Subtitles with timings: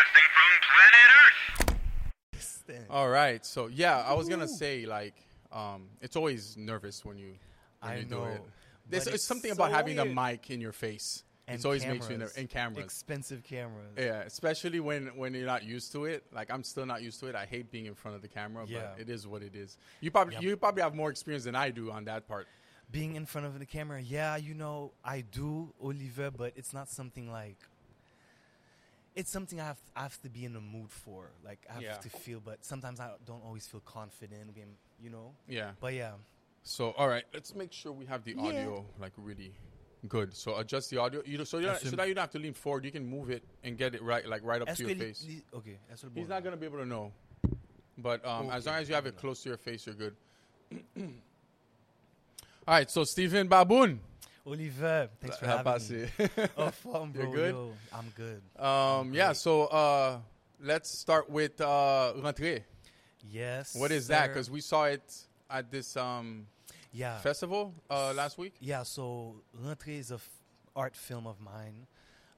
[0.00, 1.76] Broadcasting from planet
[2.86, 2.90] Earth.
[2.90, 3.44] All right.
[3.44, 5.14] So yeah, I was gonna say like,
[5.52, 7.34] um, it's always nervous when you
[7.80, 8.42] when I you know, do it.
[8.88, 10.14] There's it's it's something so about having a weird.
[10.16, 11.24] mic in your face.
[11.48, 12.18] And it always makes you cameras.
[12.18, 12.36] nervous.
[12.36, 12.84] And cameras.
[12.84, 13.90] Expensive cameras.
[13.98, 16.24] yeah, especially when when you're not used to it.
[16.32, 17.34] Like I'm still not used to it.
[17.34, 18.90] I hate being in front of the camera, Yeah.
[18.92, 19.76] but it is what it is.
[20.00, 20.42] You probably Yep.
[20.44, 22.46] you probably have more experience than I do on that part.
[22.92, 26.88] Being in front of the camera, yeah, you know, I do, Oliver, but it's not
[26.88, 27.56] something like.
[29.16, 31.30] It's something I have, I have to be in the mood for.
[31.44, 31.96] Like, I have Yeah.
[31.96, 34.56] to feel, but sometimes I don't always feel confident,
[35.02, 35.34] you know?
[35.48, 35.72] Yeah.
[35.80, 36.12] But yeah.
[36.62, 38.42] So all right, let's make sure we have the Yeah.
[38.42, 39.52] audio like really
[40.08, 40.34] good.
[40.36, 41.22] So adjust the audio.
[41.24, 42.84] You so you don't, so now you don't have to lean forward.
[42.84, 45.26] You can move it and get it right like right up to your face.
[45.54, 47.12] okay, est-ce que le He's not gonna be able to know.
[47.96, 50.14] But um, as long as you have it close to your face, you're good.
[52.68, 53.98] All right, so Steven Baboun.
[54.50, 56.28] Oliver, thanks for How having me.
[56.56, 57.54] Oh, fun, You're good?
[57.54, 58.42] Yo, I'm good.
[58.60, 60.18] um, yeah, so uh,
[60.60, 62.64] let's start with uh, Rentrée.
[63.30, 63.76] Yes.
[63.76, 64.26] What is that?
[64.26, 65.14] Because we saw it
[65.48, 66.46] at this um,
[66.92, 68.54] yeah, festival uh, last week.
[68.60, 68.82] yeah.
[68.82, 70.28] So Rentrée is a f-
[70.74, 71.86] art film of mine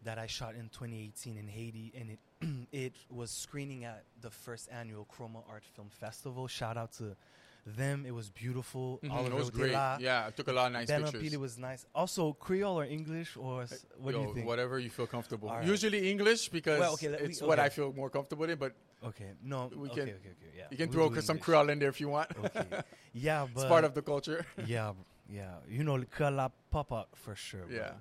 [0.05, 2.19] that I shot in 2018 in Haiti, and it
[2.73, 6.47] it was screening at the first annual Chroma Art Film Festival.
[6.47, 7.17] Shout out to
[7.65, 8.05] them.
[8.07, 8.99] It was beautiful.
[9.03, 9.73] Mhm, Oliver it was great.
[9.73, 11.23] Otela, Yeah, I took a lot of nice Ben pictures.
[11.23, 11.87] Apili was nice.
[11.95, 14.47] Also, Creole or English or s- what do you think?
[14.47, 15.49] Whatever you feel comfortable.
[15.49, 15.67] All right.
[15.67, 17.59] Usually English because Well, okay, let- we- it's what.
[17.61, 18.59] I feel more comfortable in.
[18.59, 20.67] But Okay, no, We okay, can- okay, okay, yeah.
[20.71, 21.45] you can We'll throw some English.
[21.45, 22.31] Creole in there if you want.
[22.37, 22.67] Okay,
[23.15, 24.45] yeah, but it's part of the culture.
[24.67, 24.93] yeah,
[25.29, 25.57] yeah.
[25.69, 27.67] You know, Creole pop out for sure.
[27.67, 27.77] bro.
[27.77, 27.93] yeah.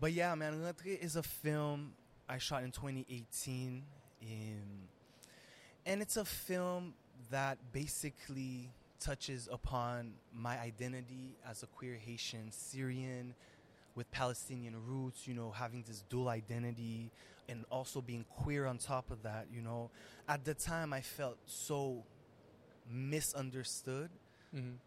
[0.00, 1.94] But yeah, man, Rentrée is a film
[2.28, 3.84] I shot in 2018,
[4.20, 4.88] in,
[5.86, 6.94] and it's a film
[7.30, 13.34] that basically touches upon my identity as a queer Haitian Syrian
[13.94, 15.26] with Palestinian roots.
[15.26, 17.10] You know, having this dual identity
[17.48, 19.46] and also being queer on top of that.
[19.52, 19.90] You know,
[20.28, 22.04] at the time I felt so
[22.88, 24.10] misunderstood
[24.54, 24.78] Mhm.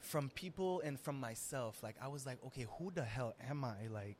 [0.00, 1.82] from people and from myself.
[1.82, 3.86] Like I was like, okay, who the hell am I?
[3.88, 4.16] Like,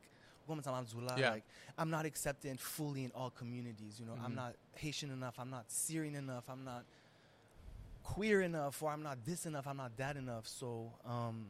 [1.18, 1.30] Yeah.
[1.30, 1.44] like
[1.78, 3.98] I'm not accepted fully in all communities.
[3.98, 4.36] You know, I'm Mhm.
[4.36, 5.38] not Haitian enough.
[5.38, 6.48] I'm not Syrian enough.
[6.48, 6.84] I'm not
[8.04, 9.66] queer enough, or I'm not this enough.
[9.66, 10.46] I'm not that enough.
[10.46, 11.46] So, um,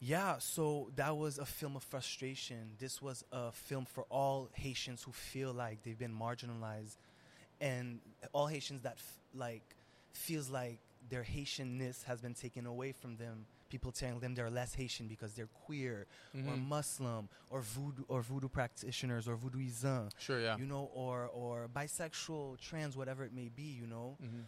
[0.00, 0.38] yeah.
[0.38, 2.72] So that was a film of frustration.
[2.78, 6.96] This was a film for all Haitians who feel like they've been marginalized,
[7.60, 8.00] and
[8.32, 9.62] all Haitians that f- like
[10.12, 10.78] feels like
[11.08, 13.44] their Haitianness has been taken away from them.
[13.68, 16.66] People telling them they're less Haitian because they're queer or Mhm.
[16.68, 20.40] Muslim or voodoo or voodoo practitioners or voodooism, Sure.
[20.40, 20.56] Yeah.
[20.58, 24.16] you know, or or bisexual, trans, whatever it may be, you know.
[24.22, 24.44] Mhm.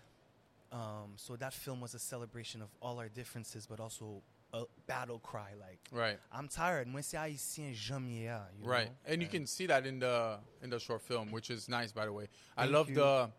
[0.74, 5.20] Um, so that film was a celebration of all our differences, but also a battle
[5.20, 5.52] cry.
[5.58, 6.18] Like Right.
[6.32, 6.88] I'm tired.
[6.88, 8.88] Moi c'est haïtien, j'aime ya, you Right.
[8.88, 9.12] know?
[9.12, 12.06] And you can see that in the in the short film, which is nice, by
[12.06, 12.26] the way.
[12.56, 12.96] I love you.
[12.96, 13.30] the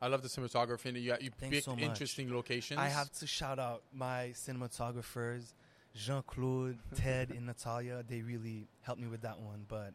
[0.00, 0.86] I love the cinematography.
[0.86, 2.78] And you you Thanks pick so interesting locations.
[2.78, 5.54] I have to shout out my cinematographers,
[5.94, 8.04] Jean Claude, Ted, and Natalia.
[8.06, 9.64] They really helped me with that one.
[9.66, 9.94] But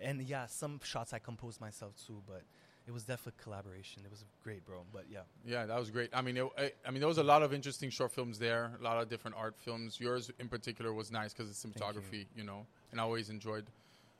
[0.00, 2.22] and yeah, some shots I composed myself too.
[2.26, 2.44] But
[2.90, 4.02] it was definitely collaboration.
[4.04, 4.82] It was great, bro.
[4.92, 6.10] But yeah, Yeah, that was great.
[6.12, 8.72] I mean, it, I, I mean, there was a lot of interesting short films there.
[8.80, 10.00] A lot of different art films.
[10.00, 12.42] Yours in particular was nice because it's cinematography, you.
[12.42, 12.66] know.
[12.90, 13.66] And I always enjoyed,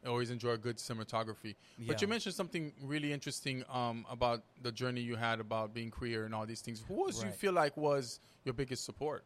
[0.05, 1.57] I always enjoy good cinematography.
[1.85, 6.25] But you mentioned something really interesting um, about the journey you had about being queer
[6.25, 6.81] and all these things.
[6.87, 9.25] Who was you feel like was your biggest support?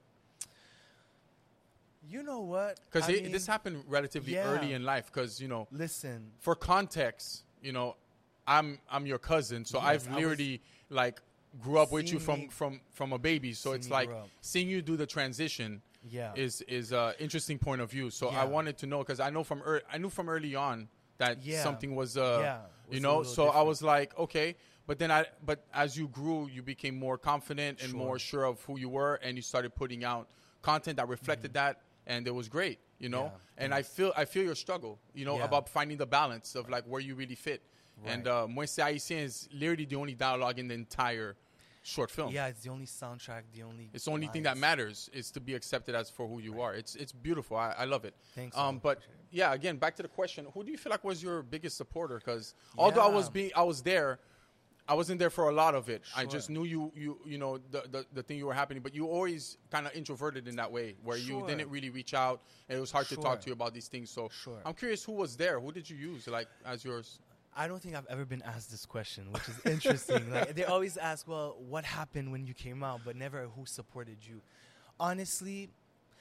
[2.07, 2.81] you know what?
[2.91, 4.45] Because this happened relatively yeah.
[4.45, 5.07] early in life.
[5.07, 7.97] Because you know, Listen, for context, you know,
[8.47, 10.61] I'm I'm your cousin, so Yes, I've literally
[10.91, 11.21] like
[11.63, 13.53] grew up with you from me- from from a baby.
[13.53, 14.11] So it's like
[14.41, 18.11] seeing you do the transition yeah, is is a interesting point of view.
[18.11, 20.89] So I wanted to know because I know from ear I knew from early on
[21.19, 21.63] that Yeah.
[21.63, 23.23] something was uh Yeah, you was a know.
[23.23, 24.57] So I was like okay.
[24.87, 27.99] But then I, but as you grew, you became more confident and Sure.
[27.99, 30.29] more sure of who you were, and you started putting out
[30.61, 33.23] content that reflected that, and it was great, you know.
[33.23, 33.37] Mm-hmm.
[33.57, 35.45] Yeah, and I feel, I feel your struggle, you know, Yeah.
[35.47, 37.63] about finding the balance of like where you really fit.
[38.05, 38.43] And Right.
[38.43, 41.37] uh, Moi haïtien is literally the only dialogue in the entire
[41.83, 42.33] short film.
[42.33, 42.47] yeah.
[42.47, 43.91] It's the only soundtrack, the only.
[43.93, 46.75] It's the only thing that matters is to be accepted as for who you are.
[46.75, 47.57] It's it's beautiful.
[47.57, 48.15] I, I love it.
[48.35, 48.81] Thanks, Um, man.
[48.83, 48.99] but
[49.31, 52.17] yeah, again, back to the question: Who do you feel like was your biggest supporter?
[52.19, 54.19] Because although I was being, I was there.
[54.87, 56.03] I wasn't there for a lot of it.
[56.15, 58.83] I just knew you, you, you know, the, the, the thing you were happening.
[58.83, 62.43] But you always kind of introverted in that way, where you didn't really reach out,
[62.69, 64.11] and it was hard to talk to you about these things.
[64.11, 64.61] So Sure.
[64.67, 65.59] I'm curious, who was there?
[65.59, 67.19] Who did you use, like as yours?
[67.57, 70.31] I don't think I've ever been asked this question, which is interesting.
[70.33, 74.19] like they always ask, "Well, what happened when you came out?" But never who supported
[74.29, 74.41] you.
[74.99, 75.71] Honestly,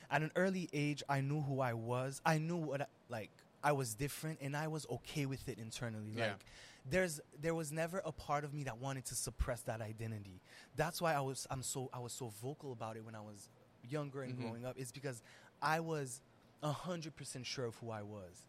[0.09, 2.21] at an early age, I knew who I was.
[2.25, 3.30] I knew what I, like
[3.63, 6.12] I was different, and I was okay with it internally.
[6.15, 6.27] Yeah.
[6.27, 6.45] Like
[6.89, 10.41] there's there was never a part of me that wanted to suppress that identity.
[10.75, 13.50] That's why I was I'm so I was so vocal about it when I was
[13.89, 14.41] younger and Mhm.
[14.41, 14.75] growing up.
[14.77, 15.21] It's because
[15.62, 16.21] I was
[16.63, 18.44] hundred percent sure of who I was.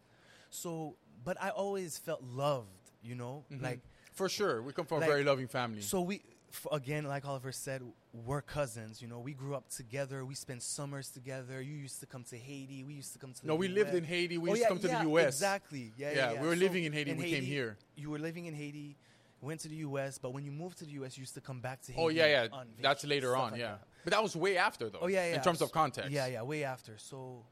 [0.49, 2.69] So, but I always felt loved.
[3.01, 3.61] You know, Mhm.
[3.61, 3.79] like
[4.13, 5.81] For sure, we come from Like- a very loving family.
[5.81, 7.81] so we, f- again, like Oliver said,
[8.13, 9.01] we're cousins.
[9.01, 10.23] You know, we grew up together.
[10.25, 11.61] We spent summers together.
[11.61, 12.83] You used to come to Haiti.
[12.85, 13.45] We used to come to.
[13.45, 14.37] no, we lived in Haiti.
[14.37, 15.27] We Oh, used yeah, to come to yeah, the U.S.
[15.35, 15.91] Exactly.
[15.97, 16.31] Yeah, yeah.
[16.31, 17.13] Yeah, we were So living in Haiti.
[17.13, 17.77] We came here.
[17.97, 18.95] You were living in Haiti.
[19.41, 21.59] Went to the U.S., but when you moved to the U.S., you used to come
[21.59, 22.01] back to Haiti.
[22.03, 22.63] Oh yeah, yeah.
[22.81, 23.51] That's later on.
[23.51, 23.87] like yeah, that.
[24.05, 24.99] but that was way after though.
[25.01, 25.35] Oh yeah, yeah.
[25.35, 26.09] In terms of context.
[26.09, 26.97] Yeah, yeah, way after.
[26.97, 27.45] So,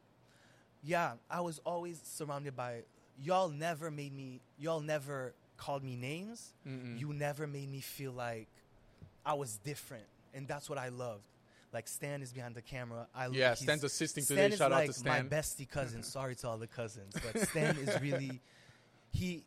[0.81, 2.83] yeah, I was always surrounded by
[3.21, 3.50] y'all.
[3.50, 4.42] Never made me.
[4.57, 6.54] Y'all never called me names.
[6.68, 7.00] Mm-mm.
[7.00, 8.48] You never made me feel like
[9.25, 11.24] I was different, and that's what I loved.
[11.71, 13.07] Like Stan is behind the camera.
[13.15, 14.56] I Yeah, Stan's assisting Stan today.
[14.57, 15.27] Shout out to Stan.
[15.30, 16.04] my bestie cousin.
[16.04, 18.39] Sorry to all the cousins, but Stan is really
[19.12, 19.44] he.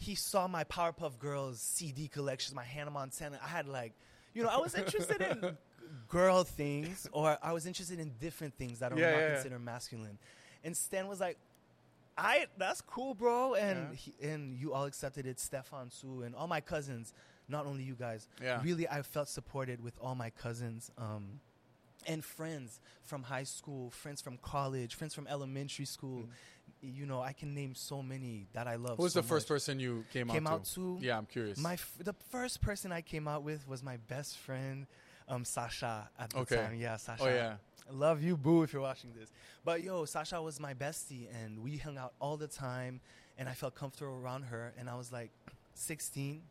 [0.00, 3.40] He saw my Powerpuff Girls CD collections, my Hannah Montana.
[3.44, 3.92] I had like,
[4.32, 5.56] you know, I was interested in
[6.08, 9.34] girl things, or I was interested in different things that are Yeah, not yeah, yeah.
[9.34, 10.16] considered masculine.
[10.62, 11.36] And Stan was like,
[12.18, 13.94] "I, that's cool, bro." And Yeah.
[13.96, 17.12] he, and you all accepted it, Stefan too, and all my cousins.
[17.50, 18.28] Not only you guys.
[18.42, 18.60] Yeah.
[18.62, 20.90] Really, I felt supported with all my cousins.
[20.98, 21.40] Um,
[22.06, 26.28] and friends from high school, friends from college, friends from elementary school.
[26.80, 28.98] You know, I can name so many that I love.
[28.98, 29.54] Who was so the first much.
[29.56, 30.74] person you came, Came out out to?
[30.74, 30.98] to?
[31.00, 31.58] Yeah, I'm curious.
[31.58, 34.86] My f- the first person I came out with was my best friend,
[35.26, 36.56] um, Sasha at the Okay.
[36.56, 36.74] time.
[36.76, 37.22] Yeah, Sasha.
[37.24, 37.56] oh yeah.
[37.88, 39.30] I love you, boo, if you're watching this.
[39.64, 43.00] But yo, Sasha was my bestie, and we hung out all the time,
[43.38, 44.72] and I felt comfortable around her.
[44.78, 45.30] And I was like
[45.74, 46.42] 16,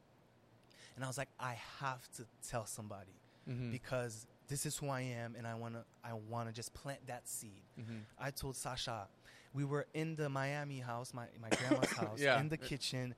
[0.95, 3.11] and I was like, I have to tell somebody
[3.47, 3.71] Mhm.
[3.71, 7.63] because this is who I am, and I wanna, I wanna just plant that seed.
[7.79, 8.01] Mhm.
[8.17, 9.07] I told Sasha,
[9.53, 12.39] we were in the Miami house, my, my grandma's house, Yeah.
[12.39, 13.15] in the kitchen.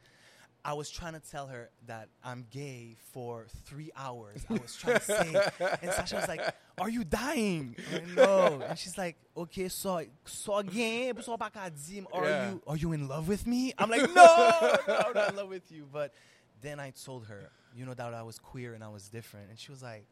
[0.63, 4.45] I was trying to tell her that I'm gay for three hours.
[4.49, 5.49] I was trying to say,
[5.81, 6.41] and Sasha was like,
[6.77, 11.69] "Are you dying?" Like, no, and she's like, "Okay, so so gay, so pas qu'à
[11.71, 12.49] dire, Are Yeah.
[12.51, 15.49] you are you in love with me?" I'm like, "No, no, I'm not in love
[15.49, 16.13] with you." But
[16.61, 19.57] then I told her, you know, that I was queer and I was different, and
[19.57, 20.05] she was like,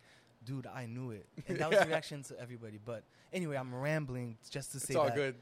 [0.46, 2.80] "Dude, I knew it." And that was the reaction to everybody.
[2.84, 3.04] But
[3.34, 5.36] anyway, I'm rambling just to say It's all that good.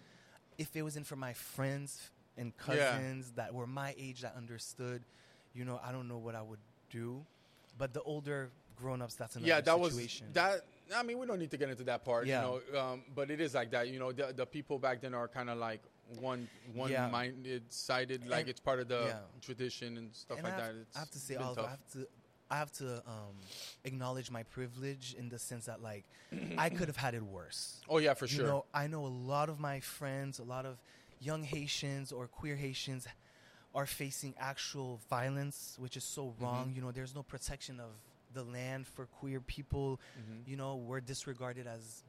[0.57, 2.63] if it wasn't for my friends and Yeah.
[2.65, 5.03] cousins that were my age that understood,
[5.53, 6.59] you know, I don't know what I would
[6.89, 7.25] do.
[7.77, 10.27] But the older grown-ups, that's another yeah, that situation.
[10.27, 10.65] was that.
[10.95, 12.41] I mean, we don't need to get into that part, Yeah.
[12.45, 12.79] you know.
[12.79, 14.11] Um, but it is like that, you know.
[14.11, 15.81] The, the people back then are kind of like
[16.19, 17.07] one one Yeah.
[17.09, 19.19] minded, sided, like And- it's part of the yeah.
[19.41, 20.81] tradition and stuff and like I have, that.
[20.81, 22.07] It's I have to say, Oliver, I have to,
[22.51, 23.35] I have to um,
[23.83, 26.05] acknowledge my privilege in the sense that, like,
[26.57, 27.81] I could have had it worse.
[27.89, 28.47] Oh yeah, for You sure.
[28.47, 30.77] know, I know a lot of my friends, a lot of
[31.25, 33.07] young Haitians or queer Haitians
[33.73, 36.43] are facing actual violence, which is so Mm-hmm.
[36.43, 36.73] wrong.
[36.75, 37.91] You know, there's no protection of
[38.33, 39.99] the land for queer people.
[40.19, 40.47] Mhm.
[40.47, 42.03] You know, we're disregarded as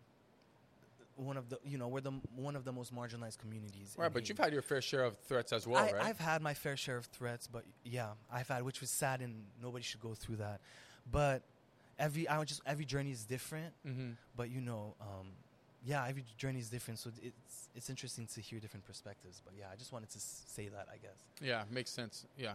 [1.17, 3.95] one of the, you know, we're the one of the most marginalized communities.
[3.97, 4.29] Right, but Haiti.
[4.31, 6.05] you've had your fair share of threats as well, I, right?
[6.05, 9.45] I've had my fair share of threats, but yeah, I've had, which was sad, and
[9.63, 10.61] nobody should go through that.
[11.11, 11.43] But
[11.99, 13.73] every, I would just every journey is different.
[13.87, 14.11] mm-hmm.
[14.37, 15.29] But you know, um,
[15.87, 19.41] yeah, every journey is different, so it's it's interesting to hear different perspectives.
[19.45, 21.19] But yeah, I just wanted to s- say that, I guess.
[21.41, 22.27] Yeah, makes sense.
[22.37, 22.55] Yeah,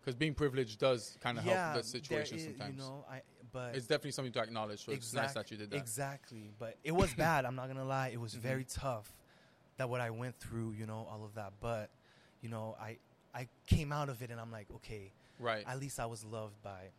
[0.00, 2.76] because being privileged does kind of yeah, help the situation there is, sometimes.
[2.76, 4.84] You know, I but it's definitely something to acknowledge.
[4.84, 5.76] So it's nice that you did that.
[5.76, 7.44] Exactly, but it was bad.
[7.44, 8.08] I'm not gonna lie.
[8.08, 8.40] It was Mhm.
[8.40, 9.10] very tough.
[9.76, 11.52] That what I went through, you know, all of that.
[11.60, 11.90] But
[12.42, 12.98] you know, I
[13.34, 15.64] I came out of it, and I'm like, okay, Right.
[15.66, 16.90] at least I was loved by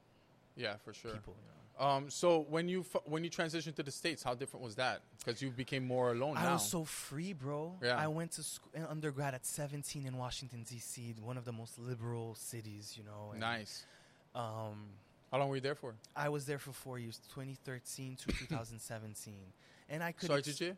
[0.56, 1.14] yeah, for sure.
[1.14, 1.36] people.
[1.42, 1.59] You know?
[1.80, 5.00] Um, so when you f- when you transitioned to the states, how different was that?
[5.18, 6.54] Because you became more alone I now.
[6.54, 7.74] was so free, bro.
[7.82, 7.96] Yeah.
[7.98, 12.36] I went to sc- undergrad at 17 in Washington D.C., one of the most liberal
[12.36, 13.32] cities, you know.
[13.32, 13.86] and, nice.
[14.36, 14.90] Um,
[15.32, 15.96] How long were you there for?
[16.18, 19.34] I was there for four years, 2013 to 2017,
[19.90, 20.28] and I could.
[20.28, 20.78] Sorry, ex- did you?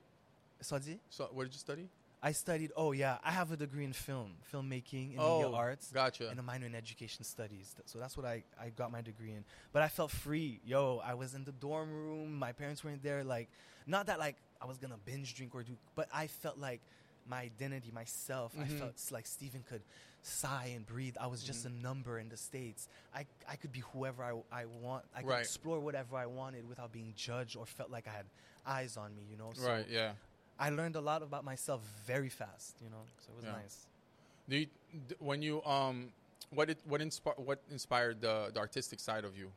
[0.62, 1.00] Sorry?
[1.10, 1.88] So what did you study?
[2.24, 2.72] I studied.
[2.76, 6.30] Oh yeah, I have a degree in film, filmmaking, and oh, media arts, Gotcha.
[6.30, 7.74] and a minor in education studies.
[7.86, 9.44] So that's what I I got my degree in.
[9.74, 10.60] But I felt free.
[10.64, 12.38] Yo, I was in the dorm room.
[12.38, 13.24] My parents weren't there.
[13.24, 13.50] Like,
[13.88, 16.82] not that like I was gonna binge drink or do, but I felt like
[17.28, 18.54] my identity, myself.
[18.60, 18.80] I Mhm.
[18.80, 19.82] felt like Steven could
[20.24, 21.16] sigh and breathe.
[21.20, 21.68] I was just Mhm.
[21.68, 22.88] a number in the states.
[23.16, 25.06] I I could be whoever I I want.
[25.16, 25.40] I could Right.
[25.40, 28.28] explore whatever I wanted without being judged or felt like I had
[28.66, 29.24] eyes on me.
[29.24, 29.54] You know.
[29.54, 29.88] So right.
[29.90, 30.14] Yeah.
[30.62, 33.04] I learned a lot about myself very fast, you know.
[33.24, 33.62] So it was Yeah.
[33.62, 33.78] nice.
[34.50, 34.68] Do you,
[35.20, 36.10] when you um,
[36.52, 39.52] what it, what inspired what inspired the, the artistic side of you?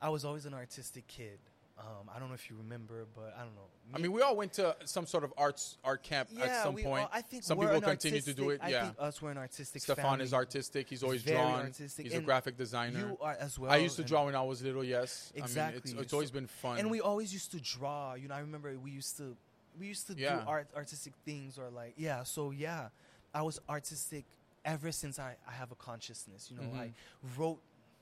[0.00, 1.38] I was always an artistic kid.
[1.78, 3.68] Um, I don't know if you remember, but I don't know.
[3.94, 6.74] I mean, we all went to some sort of arts art camp yeah, at some
[6.74, 7.04] we point.
[7.04, 8.60] all- I think some people continue to do it.
[8.60, 8.84] artistic- I yeah.
[8.84, 9.82] think us we're an artistic.
[9.82, 10.88] Stefan is artistic.
[10.90, 11.60] He's always very drawn.
[11.60, 12.98] artistic, He's a graphic designer.
[12.98, 13.70] You are as well.
[13.70, 14.84] I used to draw when I was little.
[14.84, 15.92] Yes, I mean, Exactly.
[15.92, 16.78] it's, it's always been fun.
[16.78, 18.14] and we always used to draw.
[18.14, 19.36] You know, I remember we used to
[19.78, 20.36] we used to Yeah.
[20.36, 22.22] do art artistic things or like yeah.
[22.24, 22.88] So yeah,
[23.34, 24.24] I was artistic
[24.64, 26.50] ever since I, I have a consciousness.
[26.50, 26.92] You know, I Mhm.
[27.38, 27.60] wrote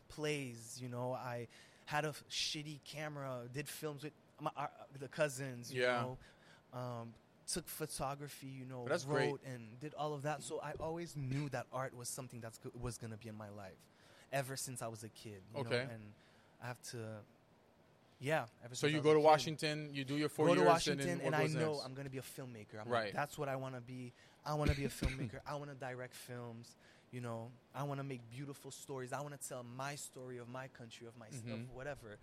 [0.09, 0.79] plays.
[0.81, 1.49] You know, I
[1.87, 4.67] had a shitty camera, did films with my uh,
[4.99, 5.73] the cousins.
[5.73, 6.01] You Yeah.
[6.01, 6.19] know,
[6.73, 7.15] um,
[7.53, 8.47] took photography.
[8.49, 9.53] You know, But that's wrote great.
[9.53, 10.43] and did all of that.
[10.43, 13.79] So I always knew that art was something that was gonna be in my life,
[14.33, 15.43] ever since I was a kid.
[15.55, 15.65] You Okay.
[15.65, 15.89] know?
[15.93, 16.03] and
[16.63, 16.99] I have to.
[18.21, 18.47] Yeah.
[18.73, 19.91] So you go to Washington.
[19.93, 20.63] You do your four go years.
[20.65, 21.85] to Washington, and, and, I know next?
[21.85, 22.81] I'm going to be a filmmaker.
[22.85, 23.05] I'm Right.
[23.07, 24.13] like, that's what I want to be.
[24.45, 25.39] I want to be a filmmaker.
[25.47, 26.75] I want to direct films.
[27.13, 29.13] You know, I want to make beautiful stories.
[29.13, 31.69] I want to tell my story of my country, of my stuff, Mhm.
[31.75, 32.19] whatever.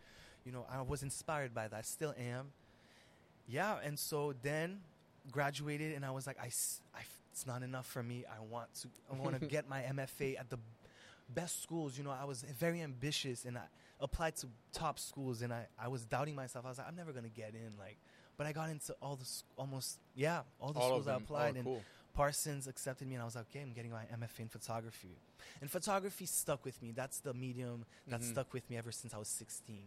[0.46, 1.78] You know, I was inspired by that.
[1.78, 2.52] I still am.
[3.48, 4.82] Yeah, and so then
[5.32, 6.48] graduated, and I was like, I,
[6.94, 8.26] I it's not enough for me.
[8.30, 10.58] I want to, I want to get my MFA at the
[11.30, 11.98] best schools.
[11.98, 13.64] You know, I was very ambitious, and I
[14.00, 16.66] applied to top schools, and I, I was doubting myself.
[16.66, 17.72] I was like, I'm never gonna get in.
[17.80, 17.98] Like,
[18.38, 21.08] but I got into all the sc- almost yeah, all the all schools.
[21.08, 21.82] I applied, oh, and cool.
[22.14, 25.18] Parsons accepted me, and I was like, okay, I'm getting my MFA in photography.
[25.62, 26.92] And photography stuck with me.
[26.92, 28.32] That's the medium that Mhm.
[28.32, 29.84] stuck with me ever since I was 16.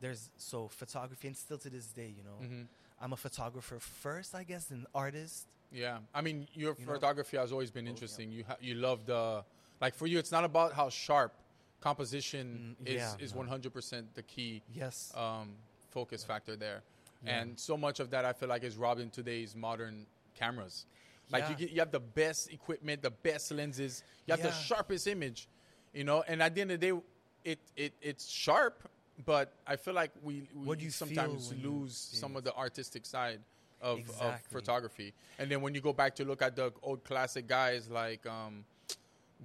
[0.00, 2.66] There's so photography, and still to this day, you know, Mhm.
[3.00, 5.46] I'm a photographer first, I guess, an artist.
[5.72, 6.94] Yeah, I mean, your You know?
[6.94, 7.90] photography has always been Oh, yeah.
[7.90, 8.30] interesting.
[8.30, 9.44] You ha- you love the
[9.80, 10.18] like for you.
[10.18, 11.32] It's not about how sharp
[11.80, 13.38] composition Mm, is yeah, is no.
[13.38, 15.12] one hundred percent the key Yes.
[15.16, 15.54] um,
[15.90, 16.82] focus factor there,
[17.24, 17.40] Yeah.
[17.42, 20.86] and so much of that I feel like is robbed in today's modern cameras.
[21.32, 25.06] Like you get, you have the best equipment, the best lenses, you have the sharpest
[25.06, 25.48] image,
[25.94, 26.24] you know.
[26.26, 26.98] And at the end of the day,
[27.44, 28.88] it it it's sharp,
[29.24, 33.06] but I feel like we, we you sometimes when you lose some of the artistic
[33.06, 33.38] side
[33.80, 35.14] of, of photography.
[35.38, 38.64] And then when you go back to look at the old classic guys like um,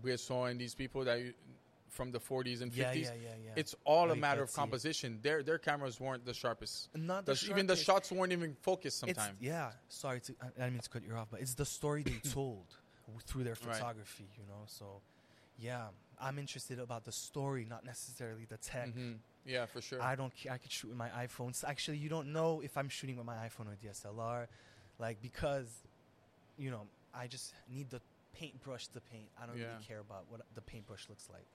[0.02, 1.34] Bresson and these people that you,
[1.90, 3.52] from the 40s and 50s, yeah, yeah, yeah, yeah.
[3.56, 5.20] it's all a matter of composition.
[5.22, 6.90] Their their cameras weren't the sharpest.
[6.96, 9.38] not The the sh- even the shots weren't even focused sometimes.
[9.40, 9.72] yeah.
[9.88, 12.66] Sorry to I, didn't mean to cut you off, but it's the story they told
[13.28, 13.76] through their Right.
[13.76, 14.28] photography.
[14.38, 15.00] You know, so
[15.58, 15.86] yeah,
[16.20, 18.90] I'm interested about the story, not necessarily the tech.
[18.94, 19.20] Mhm.
[19.46, 20.02] Yeah, for sure.
[20.02, 20.52] I don't care.
[20.54, 21.50] I could shoot with my iPhone.
[21.50, 24.48] S- Actually, you don't know if I'm shooting with my iPhone or DSLR,
[25.00, 25.68] like because,
[26.58, 28.02] you know, I just need the
[28.40, 29.30] paintbrush to paint.
[29.42, 29.72] I don't Yeah.
[29.72, 31.46] really care about what the paintbrush looks like.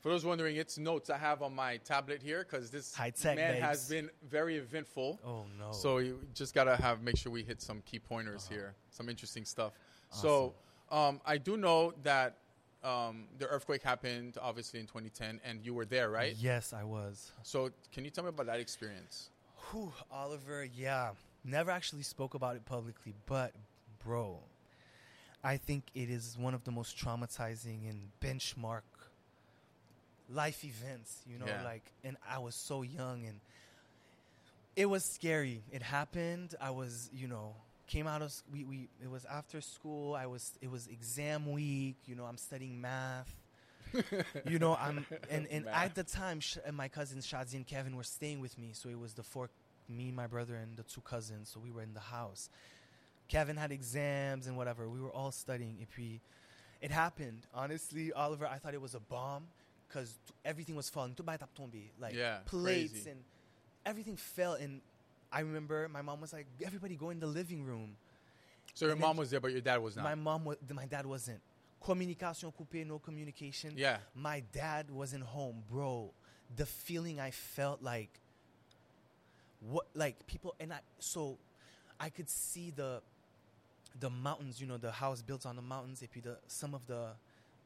[0.00, 2.96] For those wondering, it's notes I have on my tablet here because this
[3.36, 5.20] man has been very eventful.
[5.22, 5.72] Oh no!
[5.72, 8.54] So you just gotta have make sure we hit some key pointers Uh-huh.
[8.54, 9.74] here, some interesting stuff.
[10.10, 10.54] So
[10.90, 12.38] um, I do know that
[12.82, 16.34] um, the earthquake happened obviously in 2010, and you were there, right?
[16.36, 17.30] Yes, I was.
[17.42, 19.28] So can you tell me about that experience?
[19.70, 21.10] Whew, Oliver, yeah.
[21.44, 23.52] Never actually spoke about it publicly, but
[24.02, 24.40] bro,
[25.42, 28.82] I think it is one of the most traumatizing and benchmark
[30.28, 31.62] life events, you know, Yeah.
[31.64, 33.40] like and I was so young and
[34.76, 35.62] it was scary.
[35.72, 36.54] It happened.
[36.60, 37.54] I was, you know,
[37.88, 40.14] came out of we, we it was after school.
[40.14, 43.34] I was it was exam week, you know, I'm studying math.
[44.46, 45.84] you know, I'm and, and Math.
[45.86, 48.96] at the time, Sh- my cousins Shazi and Kevin were staying with me, so it
[48.96, 49.50] was the four,
[49.88, 51.50] me, my brother, and the two cousins.
[51.52, 52.48] So we were in the house.
[53.30, 54.88] Kevin had exams and whatever.
[54.88, 55.86] We were all studying.
[55.96, 56.20] We,
[56.82, 57.46] it happened.
[57.54, 59.44] Honestly, Oliver, I thought it was a bomb
[59.88, 61.14] because everything was falling.
[61.14, 61.84] Tout bâtiment tombé.
[61.98, 63.10] Like Yeah, plates crazy.
[63.10, 63.20] and
[63.86, 64.54] everything fell.
[64.54, 64.80] And
[65.32, 67.96] I remember my mom was like, "Everybody go in the living room."
[68.74, 70.02] So your And then mom was there, but your dad was not.
[70.04, 70.56] My mom was.
[70.74, 71.40] My dad wasn't.
[71.82, 76.12] Communication coupé, no communication yeah, my dad wasn't home, bro.
[76.56, 78.10] The feeling I felt like
[79.60, 81.38] what like people and I so
[81.98, 83.00] I could see the
[83.98, 86.86] the mountains, you know, the house built on the mountains, et puis the some of
[86.86, 87.08] the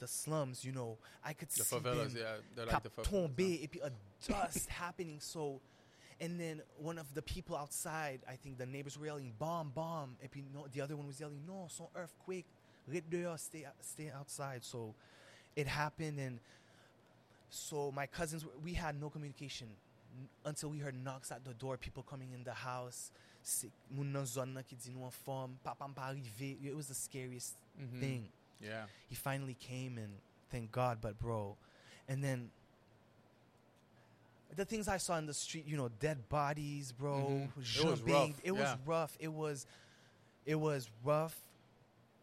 [0.01, 2.13] the slums, you know, I could see the see favelas.
[2.13, 3.05] them Yeah, they're like the favelas.
[3.11, 3.91] tomber, et puis a
[4.27, 5.19] dust happening.
[5.21, 5.61] So,
[6.21, 10.17] and then one of the people outside, I think the neighbors were yelling bomb, bomb,
[10.23, 12.47] et puis no, the other one was yelling no, son earthquake,
[12.91, 14.65] reste dehors, stay stay outside.
[14.65, 14.95] So,
[15.55, 16.41] it happened, and
[17.51, 19.69] so my cousins, we had no communication
[20.45, 23.11] until we heard knocks at the door, people coming in the house.
[23.91, 26.57] Moun nan zon nan ki di nou an fom, papa m pa arrive.
[26.65, 28.01] It was the scariest Mhm.
[28.01, 28.29] thing
[28.61, 30.19] Yeah, he finally came and
[30.51, 31.57] thank God, but bro,
[32.09, 32.51] and then
[34.57, 37.77] the things I saw in the street, you know, dead bodies, bro, Mhm.
[37.77, 38.77] It was rough, It was yeah.
[38.87, 39.17] rough.
[39.21, 39.67] It was,
[40.47, 41.37] it was rough,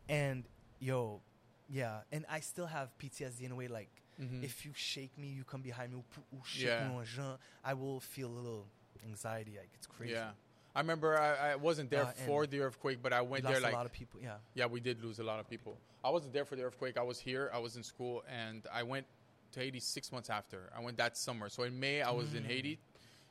[0.08, 0.46] and
[0.80, 1.22] yo,
[1.70, 3.68] yeah, and I still have PTSD in a way.
[3.68, 4.44] Like, Mhm.
[4.44, 6.88] if you shake me, you come behind me, ou shake Yeah.
[6.90, 8.68] me I will feel a little
[9.04, 9.58] anxiety.
[9.58, 10.14] Like it's crazy.
[10.14, 10.34] Yeah.
[10.76, 13.74] I remember I, I wasn't there Uh, for the earthquake, but I went there like
[13.74, 14.20] a lot of people.
[14.24, 14.36] Yeah.
[14.54, 15.78] Yeah, we did lose a lot of people.
[16.04, 16.98] I wasn't there for the earthquake.
[16.98, 17.52] I was here.
[17.54, 19.06] I was in school, and I went
[19.52, 20.72] to Haiti six months after.
[20.76, 21.50] I went that summer.
[21.50, 22.38] So in May, I was Mm.
[22.38, 22.80] in Haiti,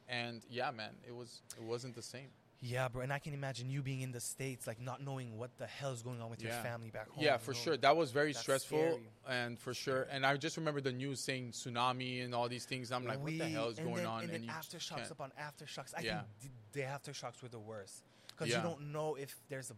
[0.08, 2.28] and yeah, man, it was it wasn't the same.
[2.62, 3.02] Yeah, bro.
[3.02, 5.92] And I can imagine you being in the states, like not knowing what the hell
[5.92, 7.24] is going on with your family back home.
[7.24, 7.76] yeah, for sure.
[7.78, 9.00] That was very That's stressful, scary.
[9.28, 10.06] and for sure.
[10.10, 12.92] And I just remember the news saying tsunami and all these things.
[12.92, 14.22] I'm like, what the hell is and going then, on?
[14.24, 15.94] And then you just aftershocks upon aftershocks.
[15.96, 16.20] I Yeah.
[16.40, 18.58] think the, aftershocks were the worst because Yeah.
[18.58, 19.76] you don't know if there's a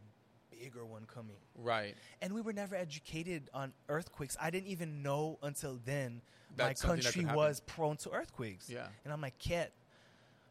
[0.50, 1.36] bigger one coming.
[1.54, 1.94] right.
[2.20, 4.36] And we were never educated on earthquakes.
[4.40, 6.20] I didn't even know until then
[6.58, 8.68] my That's that country was prone to earthquakes.
[8.68, 8.88] Yeah.
[9.04, 9.72] And I'm like, Ket,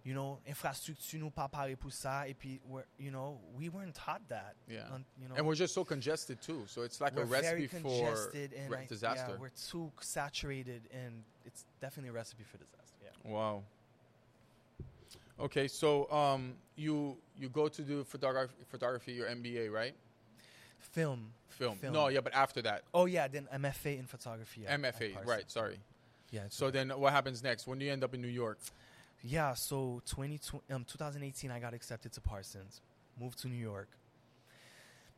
[0.04, 2.28] you know, infrastructure nous pas paré pour ça.
[2.28, 2.60] Et puis,
[2.98, 4.56] you know, we weren't taught that.
[4.68, 4.88] Yeah.
[4.94, 6.64] Un- you know, And we're just so congested too.
[6.68, 9.34] So it's like a recipe for and I- disaster.
[9.34, 12.98] Yeah, we're too saturated, and it's definitely a recipe for disaster.
[13.04, 13.32] Yeah.
[13.32, 13.64] Wow.
[15.40, 19.94] Okay, so um, you you go to do photography, photography, your MBA, right?
[20.80, 21.32] Film.
[21.50, 21.76] Film.
[21.78, 21.94] Film.
[21.94, 24.66] No, yeah, but after that, Oh yeah, then MFA in photography.
[24.66, 25.28] at- at MFA, Parsons.
[25.30, 25.52] right?
[25.52, 25.80] Sorry.
[26.32, 26.42] Yeah.
[26.50, 26.78] So okay.
[26.84, 27.68] then, what happens next?
[27.68, 28.58] When do you end up in New York?
[29.24, 30.40] Yeah, so 20,
[30.72, 32.82] um, 2018, I got accepted to Parsons,
[33.20, 33.90] moved to New York.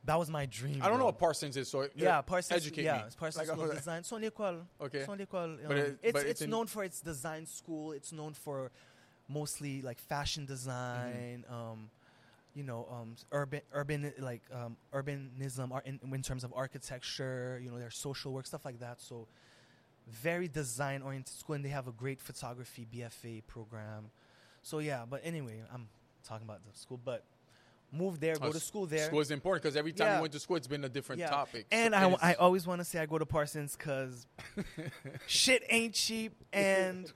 [0.06, 0.82] That was my dream.
[0.84, 2.58] I don't know what Parsons is, so Yeah, Parsons.
[2.62, 3.04] Educate yeah, me.
[3.08, 3.78] it's Parsons Like, School of.
[3.78, 4.04] Design.
[4.04, 4.66] Son l'école.
[4.82, 5.06] Okay.
[5.06, 5.58] Son l'école.
[5.66, 7.94] But Um, it- it's but it's, it's known for its design school.
[7.94, 8.70] It's known for
[9.30, 11.46] mostly like fashion design.
[11.48, 11.54] Mm-hmm.
[11.54, 11.90] Um,
[12.54, 17.62] you know, um, urban, urban, like um, urbanism, ar- in, in terms of architecture.
[17.64, 19.00] You know, their social work, stuff like that.
[19.00, 19.28] So,
[20.08, 24.12] very design oriented school, and they have a great photography BFA program.
[24.62, 25.88] So yeah, but anyway, I'm
[26.28, 27.24] talking about the school, but
[27.92, 29.06] move there, go Oh, to school there.
[29.06, 30.16] School is important because every time Yeah.
[30.16, 31.30] you went to school, it's been a different Yeah.
[31.30, 31.68] topic.
[31.72, 34.26] And So I, I always want to say I go to Parsons because
[35.28, 37.12] shit ain't cheap and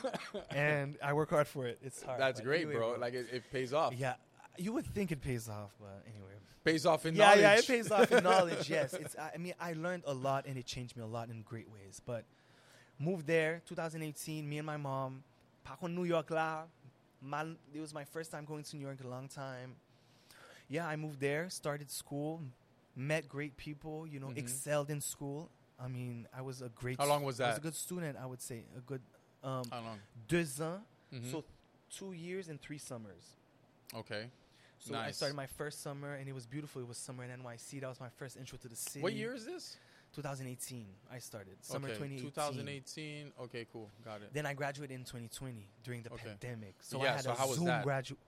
[0.50, 1.78] and I work hard for it.
[1.82, 2.20] It's hard.
[2.20, 2.96] that's great, anyway, bro.
[2.98, 3.94] Like it, it pays off.
[3.96, 4.14] yeah,
[4.58, 6.32] you would think it pays off, but anyway.
[6.64, 7.40] Pays off in yeah, knowledge.
[7.40, 8.70] yeah, yeah, it pays off in knowledge.
[8.70, 9.16] Yes, it's.
[9.18, 12.00] I mean, I learned a lot and it changed me a lot in great ways.
[12.04, 12.24] But
[13.00, 14.48] moved there, 2018.
[14.48, 15.24] Me and my mom,
[15.64, 16.62] back on New York la.
[17.20, 19.74] Man, it was my first time going to New York in a long time.
[20.68, 22.40] Yeah, I moved there, started school,
[22.96, 24.06] met great people.
[24.06, 24.38] You know, Mhm.
[24.38, 25.50] excelled in school.
[25.80, 26.98] I mean, I was a great.
[26.98, 27.60] How long was I was that?
[27.60, 28.16] a good student.
[28.20, 29.02] I would say a good
[29.42, 29.98] um, How long?
[30.28, 30.82] deux ans.
[31.12, 31.30] Mhm.
[31.32, 31.44] So
[31.90, 33.34] two years and three summers.
[33.94, 34.30] okay.
[34.82, 36.82] So I started my first summer, and it was beautiful.
[36.82, 37.80] It was summer in NYC.
[37.80, 39.00] That was my first intro to the city.
[39.02, 39.76] What year is this?
[40.14, 40.86] 2018.
[41.10, 41.94] I started summer okay.
[41.98, 42.30] 2018.
[42.30, 43.32] 2018.
[43.44, 43.88] Okay, cool.
[44.04, 44.30] Got it.
[44.32, 46.28] Then I graduated in 2020 during the Okay.
[46.28, 46.74] pandemic.
[46.80, 48.20] So Yeah, I had so a how was Zoom graduate.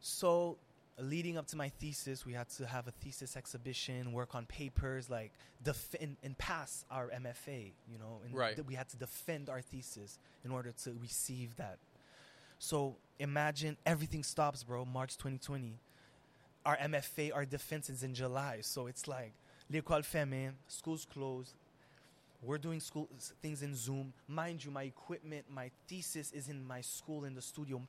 [0.00, 0.58] So
[0.98, 5.08] leading up to my thesis, we had to have a thesis exhibition, work on papers,
[5.08, 7.72] like defend and pass our MFA.
[7.90, 8.62] You know, and Right.
[8.66, 11.78] we had to defend our thesis in order to receive that.
[12.58, 14.84] So imagine everything stops, bro.
[14.84, 15.74] March 2020.
[16.64, 18.58] Our MFA, our defense is in July.
[18.62, 19.32] So it's like
[19.72, 21.54] l'école fermée, schools closed.
[22.42, 23.08] We're doing school
[23.42, 24.12] things in Zoom.
[24.28, 27.80] Mind you, my equipment, my thesis is in my school in the studio.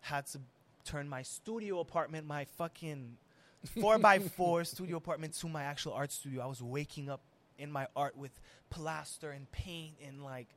[0.00, 0.38] Had to
[0.84, 3.16] turn my studio apartment, my fucking
[3.80, 6.42] four by four studio apartment to my actual art studio.
[6.42, 7.20] I was waking up
[7.58, 8.32] in my art with
[8.70, 10.48] plaster and paint and like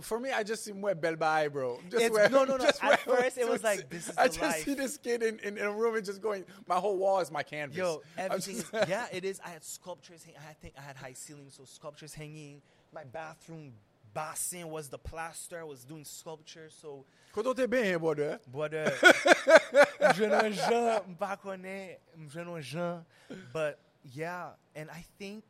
[0.00, 1.78] For me, I just see Mwe Belbai, bro.
[1.90, 2.64] Just wear- no, no, no.
[2.64, 4.64] just At first, it was like, this is I just life.
[4.64, 7.30] see this kid in, in, in a room and just going, my whole wall is
[7.30, 7.76] my canvas.
[7.76, 9.40] Yo, everything is yeah, it is.
[9.44, 10.24] I had sculptures.
[10.24, 12.62] Hang- I had think I had high ceilings, so sculptures hanging.
[12.94, 13.74] My bathroom
[14.14, 15.60] basin was the plaster.
[15.60, 18.40] I was doing sculpture, so Koto te ben, brother.
[18.50, 23.04] but m'jwen nan jan, m'pa konen, m'jwen nan jan.
[23.52, 23.78] But
[24.12, 25.44] yeah, and I think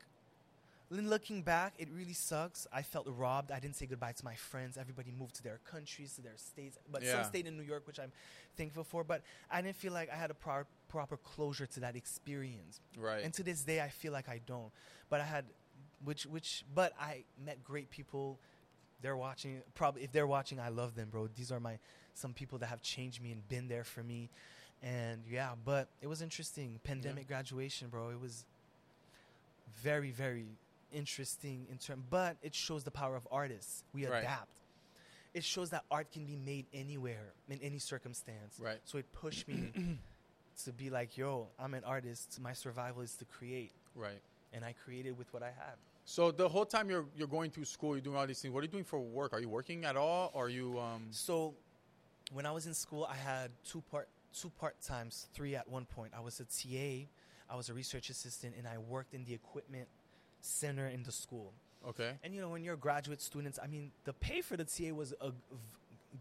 [0.91, 2.67] Lin- looking back, it really sucks.
[2.73, 3.51] I felt robbed.
[3.51, 4.79] I didn't say goodbye to my friends.
[4.79, 7.13] Everybody moved to their countries, to their states, but Yeah.
[7.23, 8.13] some stayed in New York, which I'm
[8.57, 9.05] thankful for.
[9.05, 12.81] But I didn't feel like I had a pro- proper closure to that experience.
[12.97, 13.23] Right.
[13.23, 14.73] And to this day, I feel like I don't.
[15.11, 15.45] But I had,
[16.05, 18.39] which, which, but I met great people.
[19.03, 19.63] They're watching.
[19.75, 21.29] Probably, if they're watching, I love them, bro.
[21.29, 21.79] These are my
[22.15, 24.29] some people that have changed me and been there for me.
[24.83, 26.81] And yeah, but it was interesting.
[26.83, 28.09] Pandemic graduation, bro.
[28.11, 28.45] It was
[29.83, 30.47] very, very
[30.93, 32.05] interesting in term.
[32.11, 33.85] But it shows the power of artists.
[33.93, 34.19] We Right.
[34.23, 34.49] adapt.
[35.35, 38.59] It shows that art can be made anywhere in any circumstance.
[38.59, 38.81] Right.
[38.85, 39.73] So it pushed me
[40.65, 42.41] to be like, yo, I'm an artist.
[42.41, 43.73] My survival is to create.
[43.95, 44.21] Right.
[44.53, 45.77] And I created with what I had.
[46.07, 48.53] So the whole time you're you're going through school, you're doing all these things.
[48.55, 49.35] What are you doing for work?
[49.35, 50.31] Are you working at all?
[50.33, 51.55] Or are you um So
[52.33, 55.85] when I was in school, I had two part two part times, three at one
[55.85, 56.13] point.
[56.17, 57.07] I was a TA,
[57.51, 59.89] I was a research assistant, and I worked in the equipment
[60.41, 61.53] center in the school.
[61.89, 62.13] okay?
[62.23, 65.13] And you know, when you're graduate students, I mean, the pay for the TA was
[65.21, 65.37] a, v-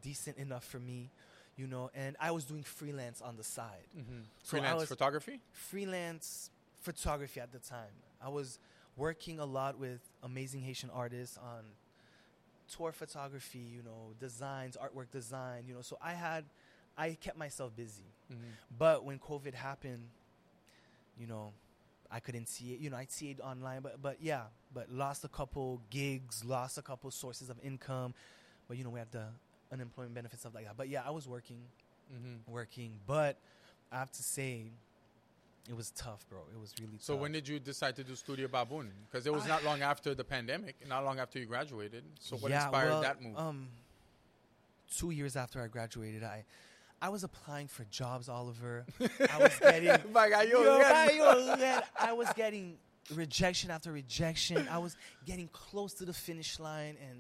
[0.01, 1.09] decent enough for me,
[1.55, 1.89] you know.
[1.95, 3.87] And I was doing freelance on the side.
[3.97, 4.21] Mm-hmm.
[4.43, 5.39] So Freelance photography.
[5.51, 6.49] freelance
[6.81, 7.93] photography at the time.
[8.21, 8.59] I was
[8.95, 11.63] working a lot with amazing Haitian artists on
[12.75, 15.81] tour photography, you know, designs, artwork design, you know.
[15.81, 16.43] So I had,
[16.97, 18.03] I kept myself busy.
[18.31, 18.41] Mm-hmm.
[18.77, 20.03] But when COVID happened,
[21.19, 21.53] you know,
[22.11, 22.79] I couldn't see it.
[22.79, 24.43] You know, I'd see it online, but but yeah,
[24.73, 28.13] but lost a couple gigs, lost a couple sources of income.
[28.67, 29.25] But you know, we had the
[29.71, 30.77] unemployment benefits stuff like that.
[30.77, 31.59] But yeah, I was working,
[32.13, 32.49] Mm-hmm.
[32.51, 32.93] working.
[33.05, 33.37] But
[33.91, 34.71] I have to say,
[35.69, 36.39] it was tough, bro.
[36.53, 37.01] It was really tough.
[37.01, 37.21] So tough.
[37.23, 38.89] when did you decide to do Studio Baboun?
[39.11, 42.03] Because it was not long after the pandemic, not long after you graduated.
[42.21, 43.37] So what Yeah, inspired well, that move?
[43.37, 43.67] Um,
[44.95, 46.45] two years after I graduated, I
[47.01, 48.85] I was applying for jobs Oliver.
[48.99, 51.75] I was getting Vai, Yo, Gaio, man, yeah.
[51.75, 52.77] yo, I was getting
[53.13, 54.67] rejection after rejection.
[54.69, 57.19] I was getting close to the finish line, and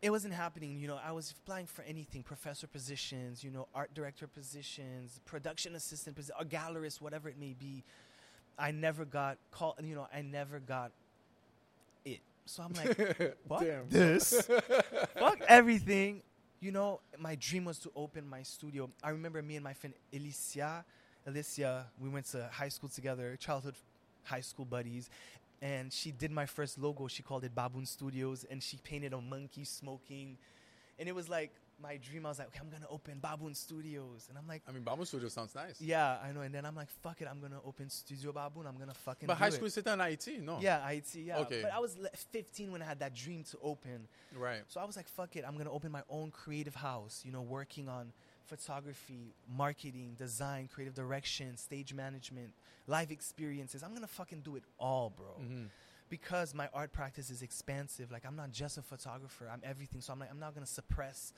[0.00, 0.78] it wasn't happening.
[0.78, 5.74] You know, I was applying for anything: professor positions, you know, art director positions, production
[5.74, 7.84] assistant position, a gallerist, whatever it may be.
[8.58, 9.74] I never got called.
[9.82, 10.92] You know, I never got
[12.04, 12.20] it.
[12.46, 12.96] So I'm like,
[13.48, 14.48] fuck this,
[15.18, 16.22] fuck everything.
[16.64, 18.88] You know, my dream was to open my studio.
[19.02, 20.82] I remember me and my friend Alicia,
[21.26, 23.74] Alicia, we went to high school together, childhood
[24.22, 25.10] high school buddies,
[25.60, 27.06] and she did my first logo.
[27.06, 30.38] She called it Baboun Studios, and she painted a monkey smoking,
[30.98, 31.52] and it was like
[31.84, 32.24] my dream.
[32.24, 35.06] I was like, okay, I'm gonna open Baboun Studios, and I'm like, I mean, Baboun
[35.06, 35.80] Studio sounds nice.
[35.80, 36.40] yeah, I know.
[36.40, 38.66] And then I'm like, fuck it, I'm gonna open Studio Baboun.
[38.66, 39.26] I'm gonna fucking.
[39.26, 39.52] But high it.
[39.52, 40.58] school is in IT, no?
[40.60, 41.14] Yeah, IT.
[41.14, 41.38] Yeah.
[41.38, 41.60] Okay.
[41.62, 41.96] But I was
[42.32, 44.08] 15 when I had that dream to open.
[44.36, 44.62] Right.
[44.68, 47.42] So I was like, fuck it, I'm gonna open my own creative house, you know,
[47.42, 48.12] working on
[48.44, 52.52] photography, marketing, design, creative direction, stage management,
[52.86, 53.82] live experiences.
[53.82, 55.26] I'm gonna fucking do it all, bro.
[55.40, 55.64] Mm-hmm.
[56.10, 58.12] Because my art practice is expansive.
[58.12, 60.00] Like I'm not just a photographer, I'm everything.
[60.00, 61.32] So I'm like, I'm not gonna suppress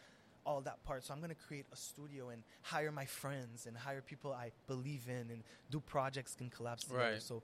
[0.47, 1.05] all that part.
[1.05, 5.05] So I'm gonna create a studio and hire my friends and hire people I believe
[5.09, 7.13] in and do projects and collapse together.
[7.13, 7.23] Right.
[7.23, 7.43] So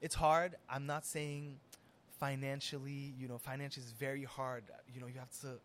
[0.00, 0.54] it's hard.
[0.68, 1.58] I'm not saying
[2.20, 4.64] financially, you know, finance is very hard.
[4.94, 5.58] You know, you have to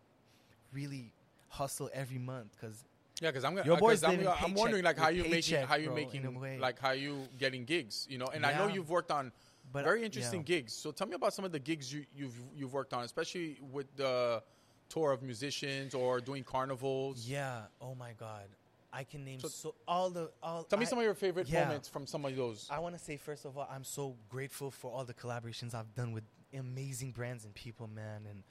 [0.72, 1.12] really
[1.48, 2.84] hustle every month because
[3.20, 3.66] Yeah, because I'm gonna.
[3.66, 6.26] Your uh, boy's boys I'm, I'm wondering like how you making how you bro, in
[6.26, 8.26] a making like how you getting gigs, you know.
[8.34, 9.32] And I know you've worked on
[9.72, 10.56] But, very interesting yeah.
[10.56, 10.72] gigs.
[10.72, 13.94] So tell me about some of the gigs you, you've you've worked on, especially with
[13.96, 14.42] the
[14.88, 17.26] tour of musicians or doing carnivals.
[17.26, 17.62] yeah.
[17.80, 18.48] Oh my God,
[18.92, 20.64] I can name So- so, all the all.
[20.64, 21.64] Tell me I- some of your favorite yeah.
[21.64, 22.66] moments from some of those.
[22.70, 25.94] I want to say first of all, I'm so grateful for all the collaborations I've
[25.94, 26.24] done with
[26.54, 28.24] amazing brands and people, man.
[28.30, 28.42] And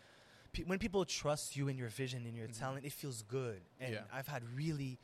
[0.54, 2.60] pe- when people trust you and your vision and your Mhm.
[2.60, 3.62] talent, it feels good.
[3.80, 4.04] And Yeah.
[4.12, 5.00] I've had really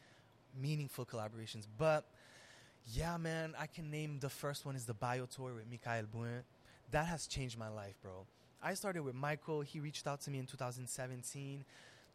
[0.56, 1.66] meaningful collaborations.
[1.78, 2.06] But
[2.86, 6.44] yeah, man, I can name the first one is the Bayo Tour with Michael Brun.
[6.92, 8.28] That has changed my life, bro.
[8.64, 9.62] I started with Michael.
[9.62, 11.66] He reached out to me in 2017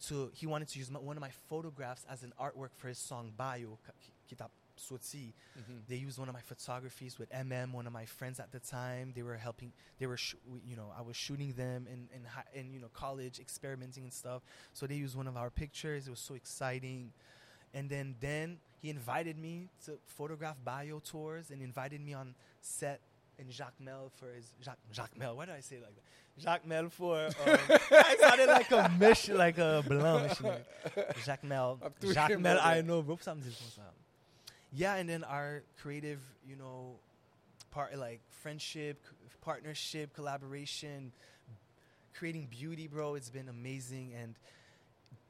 [0.08, 2.98] to he wanted to use my, one of my photographs as an artwork for his
[2.98, 3.78] song Bayo,
[4.30, 5.32] Kitap Sotsi.
[5.58, 5.82] Mhm.
[5.88, 9.12] They used one of my photographies with MM, one of my friends at the time.
[9.14, 9.72] They were helping.
[9.98, 12.88] They were, sh- you know, I was shooting them in in, hi- in you know
[12.94, 14.42] college, experimenting and stuff.
[14.72, 16.06] So they used one of our pictures.
[16.06, 17.12] It was so exciting.
[17.74, 23.00] And then then he invited me to photograph Bayo tours and invited me on set
[23.38, 25.36] in Jacques Mel for his Jacques, Jacques Mel.
[25.36, 26.02] Why did I say it like that?
[26.42, 27.32] Jacques Mel for um,
[27.90, 30.60] I sounded like a mission, like a blanc missionary.
[31.24, 31.78] Jacques Mel,
[32.12, 32.58] Jacques Mel.
[32.62, 33.18] I know, bro.
[34.72, 36.96] Yeah, and then our creative, you know,
[37.70, 41.12] part like friendship, c- partnership, collaboration,
[42.14, 43.14] creating beauty, bro.
[43.14, 44.34] It's been amazing, and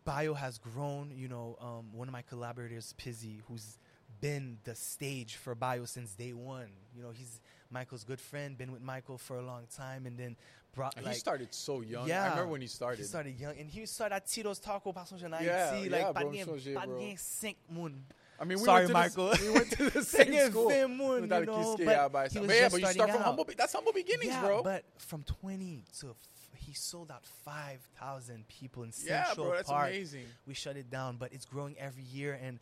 [0.04, 1.12] Bayo has grown.
[1.14, 3.78] You know, um, one of my collaborators, Pizzy, who's
[4.20, 6.68] been the stage for Bayo since day one.
[6.96, 10.36] You know, he's Michael's good friend, been with Michael for a long time, and then
[10.74, 12.08] brought And like he started so young.
[12.08, 12.24] Yeah.
[12.24, 12.98] I remember when he started.
[12.98, 15.38] he started young, and he started at Tito's Taco Passage en Yeah,
[15.72, 15.84] Haïti.
[15.84, 17.54] yeah, like, bro, pas I'm de so J, pas de bro.
[17.70, 18.04] moun.
[18.40, 19.30] I mean, we Sorry, went to Michael.
[19.30, 20.70] The, we went to the same school.
[20.70, 23.10] Fin Moon, you know, but yeah, by he some- was but yeah, but you start
[23.10, 23.24] from out.
[23.26, 23.46] humble.
[23.56, 24.62] That's humble beginnings, yeah, bro.
[24.62, 26.14] but from 20 to
[26.54, 29.88] he sold out 5,000 people in yeah, Central bro, that's Park.
[29.88, 30.24] amazing.
[30.46, 32.38] We shut it down, but it's growing every year.
[32.42, 32.58] And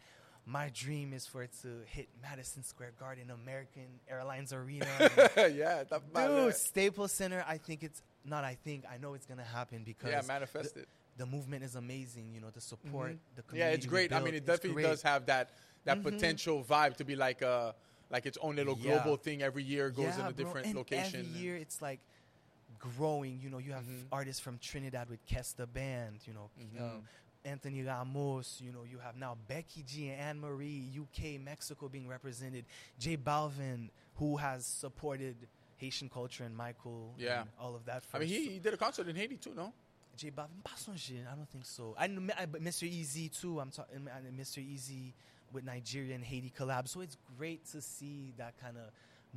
[0.49, 4.87] my dream is for it to hit Madison Square Garden, American Airlines Arena.
[5.53, 5.83] yeah,
[6.15, 7.45] Dude, Staples Center.
[7.49, 8.45] I think it's not.
[8.45, 10.89] I think I know it's gonna happen because yeah, manifest it.
[11.17, 12.33] the movement is amazing.
[12.33, 13.19] You know, the support, Mhm.
[13.51, 14.13] the Yeah, it's great.
[14.13, 15.51] I mean, it definitely does have that
[15.85, 16.03] that Mhm.
[16.05, 17.75] potential vibe to be like a
[18.09, 18.99] like its own little Yeah.
[19.03, 19.43] global thing.
[19.43, 21.21] Every year goes in Yeah, a bro, different and location.
[21.27, 21.99] Every year, it's like
[22.79, 23.41] growing.
[23.41, 24.07] You know, you have Mhm.
[24.13, 26.21] artists from Trinidad with Kes the Band.
[26.27, 26.81] You know, Mhm.
[26.81, 27.09] um,
[27.47, 28.61] Anthony Ramos.
[28.65, 32.65] You know, you have now Becky G and Anne Marie, UK, Mexico being represented.
[32.99, 35.37] J Balvin, who has supported
[35.79, 37.15] Haitian culture and Michael.
[37.19, 37.43] Yeah.
[37.43, 38.05] and all of that.
[38.05, 39.73] For I mean, he, he did a concert in Haiti too, no?
[40.17, 41.31] J Balvin, pas songer.
[41.31, 41.95] I don't think so.
[41.99, 42.91] I I- Mr.
[42.91, 43.61] Eazi too.
[43.61, 44.59] I'm talking Mr.
[44.67, 45.13] Eazi
[45.53, 46.89] with Nigeria and Haiti collab.
[46.89, 48.85] So it's great to see that kind of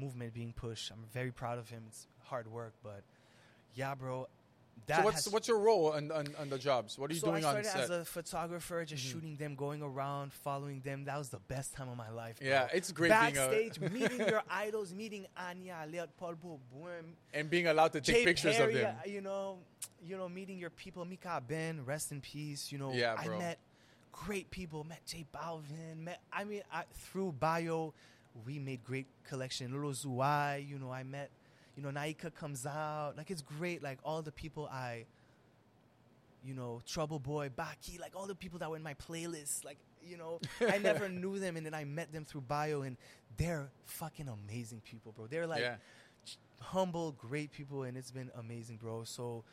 [0.01, 0.91] movement being pushed.
[0.91, 1.83] I'm very proud of him.
[1.87, 3.01] It's hard work, but
[3.75, 4.27] yeah, bro.
[4.87, 6.97] That so what's has- what's your role on, on, on the jobs?
[6.97, 7.81] What are you so doing I on started set?
[7.81, 9.11] as a photographer, just Mhm.
[9.11, 11.05] shooting them, going around, following them.
[11.05, 12.39] That was the best time of my life.
[12.39, 12.47] Bro.
[12.49, 17.49] yeah, it's great being Backstage, a, meeting your idols, meeting Anya, Leot Paul Boum, and
[17.49, 18.95] being allowed to take Jay pictures Perry, of them.
[19.05, 19.59] You know,
[20.03, 22.71] you know, meeting your people, Mikaben, rest in peace.
[22.71, 23.59] You know, Yeah, I met
[24.11, 24.83] great people.
[24.83, 25.97] Met J Balvin.
[25.97, 27.93] Met, I mean, I, through Bayo,
[28.45, 29.71] we made great collection.
[29.73, 31.29] Lolo Zouaï, you know, I met.
[31.79, 33.13] You know, Naika comes out.
[33.15, 33.81] Like it's great.
[33.81, 35.05] Like all the people I.
[36.43, 39.65] You know, Trouble Boy, Baki, like all the people that were in my playlist.
[39.65, 42.95] Like, you know, I never knew them, and then I met them through Bayo, and
[43.37, 45.27] they're fucking amazing people, bro.
[45.27, 45.75] They're like yeah,
[46.61, 49.03] humble, great people, and it's been amazing, bro.
[49.03, 49.43] So,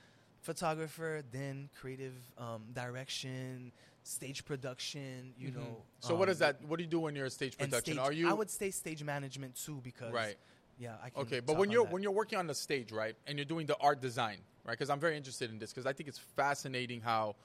[0.42, 3.72] photographer, then creative um, direction,
[4.04, 5.34] stage production.
[5.36, 5.54] You Mhm.
[5.56, 5.82] know.
[5.98, 6.62] So what um, is that?
[6.62, 7.94] What do you do when you're a stage production?
[7.94, 10.36] stage- Are you I would say stage management too, because right?
[10.78, 11.22] Yeah, I can.
[11.22, 11.92] Okay, but when you're that.
[11.92, 14.72] when you're working on the stage, right, and you're doing the art design, right?
[14.72, 17.36] Because I'm very interested in this because I think it's fascinating how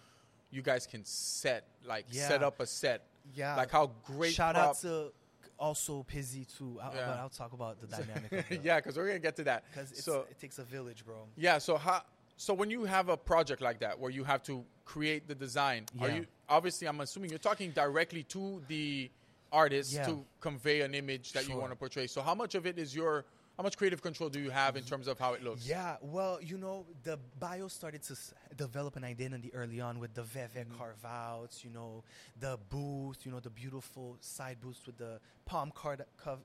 [0.51, 4.33] you guys can set like set up a set, yeah, like how great.
[4.33, 5.11] shout prop- out to
[5.57, 6.79] also Pizzy too.
[6.81, 7.05] I, Yeah.
[7.07, 8.59] But I'll talk about the dynamic.
[8.63, 9.63] yeah, because we're gonna get to that.
[9.71, 11.27] because So it takes a village, bro.
[11.37, 12.01] yeah, so how?
[12.37, 15.85] So when you have a project like that where you have to create the design,
[16.01, 16.15] are Yeah.
[16.15, 16.87] you obviously?
[16.87, 19.09] I'm assuming you're talking directly to the
[19.51, 20.05] artist Yeah.
[20.05, 22.07] to convey an image that you want to portray.
[22.07, 23.25] So how much of it is your?
[23.57, 25.67] How much creative control do you have in terms of how it looks?
[25.67, 30.13] Yeah, well, you know, the Bayo started to s- develop an identity early on with
[30.15, 30.77] the Veve Mm-hmm.
[30.77, 32.03] carve outs, you know,
[32.39, 36.39] the booth, you know, the beautiful side booths with the palm card, cov-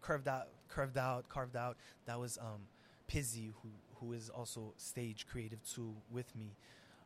[0.00, 1.76] curved out, curved out, carved out.
[2.06, 2.62] That was um,
[3.06, 6.56] Pizzy, who who is also stage creative too with me.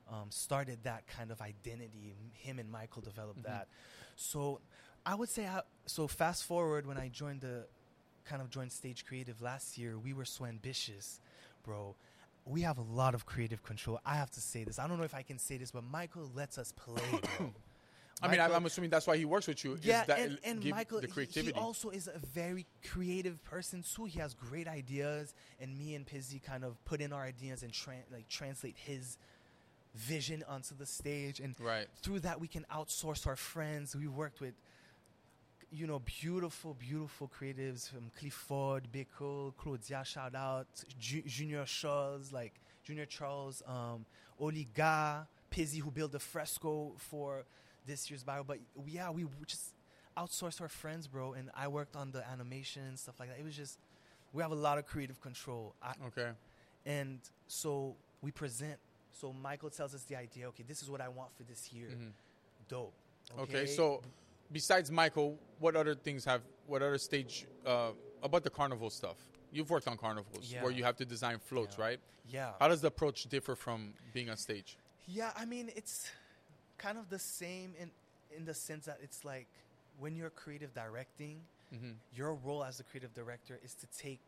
[0.08, 2.14] Um, started that kind of identity.
[2.34, 3.46] Him and Michael developed Mhm.
[3.46, 3.68] that.
[4.16, 4.60] So
[5.06, 7.66] I would say, I, so fast forward when I joined the
[8.24, 11.20] kind of joined Stage Creative last year, we were so ambitious,
[11.62, 11.94] bro.
[12.46, 14.00] We have a lot of creative control.
[14.04, 14.78] I have to say this.
[14.78, 17.02] I don't know if I can say this, but Michael lets us play,
[17.38, 17.52] bro.
[18.22, 19.74] I mean, I, I'm assuming that's why he works with you.
[19.74, 21.52] is yeah, that and, and Michael, the he- creativity.
[21.52, 24.04] he also is a very creative person too.
[24.04, 27.72] He has great ideas, and me and Pizzy kind of put in our ideas and
[27.72, 29.18] tran like translate his
[29.94, 31.40] vision onto the stage.
[31.40, 31.86] And right.
[32.02, 33.94] through that, we can outsource our friends.
[33.94, 34.54] We worked with,
[35.74, 40.66] you know, beautiful, beautiful creatives from Clifford, Beko, Claudia, shout out,
[41.00, 42.52] Ju- Junior Charles, like
[42.84, 44.04] Junior Charles, um,
[44.40, 47.44] Oliga, Pizzy, who built the fresco for
[47.86, 48.44] this year's Bayo.
[48.44, 49.72] But yeah, we just
[50.16, 51.32] outsourced our friends, bro.
[51.32, 53.38] And I worked on the animation and stuff like that.
[53.38, 53.78] It was just,
[54.32, 55.74] we have a lot of creative control.
[55.82, 56.30] I, Okay.
[56.86, 58.78] and so we present.
[59.12, 60.48] So Michael tells us the idea.
[60.48, 61.88] Okay, this is what I want for this year.
[61.88, 62.12] Mhm.
[62.68, 62.92] Dope.
[63.38, 63.66] Okay.
[63.66, 64.02] So,
[64.52, 66.42] besides Michael, what other things have?
[66.66, 67.90] What other stage uh,
[68.22, 69.16] about the carnival stuff?
[69.52, 70.62] You've worked on carnivals Yeah.
[70.62, 71.84] where you have to design floats, Yeah.
[71.84, 72.00] right?
[72.28, 74.76] yeah, How does the approach differ from being on stage?
[75.06, 75.32] yeah.
[75.36, 76.10] I mean, it's
[76.78, 77.90] kind of the same in
[78.36, 79.46] in the sense that it's like
[79.98, 81.40] when you're creative directing,
[81.72, 81.92] Mm-hmm.
[82.14, 84.20] your role as the creative director is to take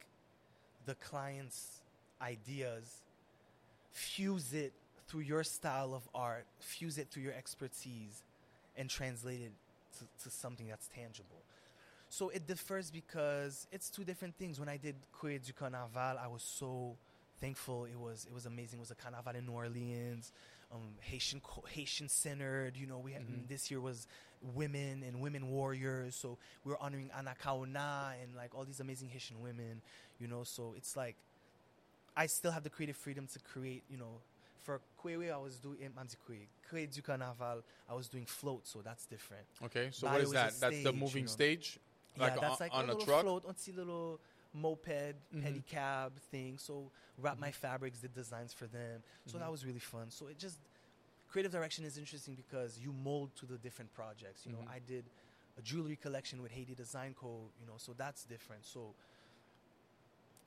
[0.84, 1.80] the client's
[2.20, 3.02] ideas,
[3.92, 4.72] fuse it
[5.06, 8.22] through your style of art, fuse it through your expertise,
[8.76, 9.52] and translate it
[9.98, 11.42] to, to something that's tangible.
[12.08, 14.60] So it differs because it's two different things.
[14.60, 16.96] When I did Krewe du Kanaval, I was so
[17.40, 17.84] thankful.
[17.84, 18.78] It was it was amazing.
[18.78, 20.32] It was a carnaval in New Orleans,
[20.72, 22.76] um, Haitian Haitian centered.
[22.76, 23.48] You know, we had, Mhm.
[23.48, 24.06] this year was
[24.54, 26.14] women and women warriors.
[26.14, 29.82] So we were honoring Anacaona and like all these amazing Haitian women.
[30.20, 31.16] You know, so it's like
[32.16, 33.82] I still have the creative freedom to create.
[33.90, 34.20] You know,
[34.66, 37.62] for Krewe, I was doing I'm Krewe Krewe du Kanaval.
[37.88, 39.46] I was doing float, so that's different.
[39.64, 39.88] Okay.
[39.92, 40.52] So Bio what is that?
[40.60, 41.30] That's the stage, you moving know.
[41.30, 41.78] stage,
[42.16, 43.22] yeah, like that's on, like on a a little truck.
[43.22, 44.20] float, on little
[44.52, 45.42] moped, Mhm.
[45.42, 46.58] pedicab thing.
[46.58, 47.54] So wrap my Mhm.
[47.54, 49.02] fabrics, did designs for them.
[49.26, 49.40] So Mhm.
[49.42, 50.10] that was really fun.
[50.10, 50.58] So it just
[51.28, 54.44] creative direction is interesting because you mold to the different projects.
[54.46, 54.70] You know, Mhm.
[54.76, 55.04] I did
[55.58, 57.52] a jewelry collection with Haiti Design Co.
[57.60, 58.64] You know, so that's different.
[58.64, 58.94] So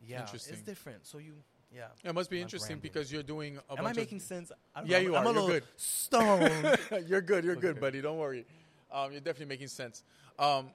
[0.01, 1.05] yeah, it's different.
[1.05, 1.43] So you,
[1.75, 1.87] yeah.
[2.03, 3.59] It must be I'm interesting because you're doing.
[3.69, 4.51] A Am I making of, sense?
[4.75, 5.03] I don't Yeah, know.
[5.03, 5.29] you I'm are.
[5.31, 5.63] a You're good.
[5.77, 6.77] stoned.
[7.07, 7.43] you're good.
[7.43, 8.01] You're good, buddy.
[8.01, 8.45] Don't worry.
[8.91, 10.03] Um, you're definitely making sense.
[10.39, 10.71] Um,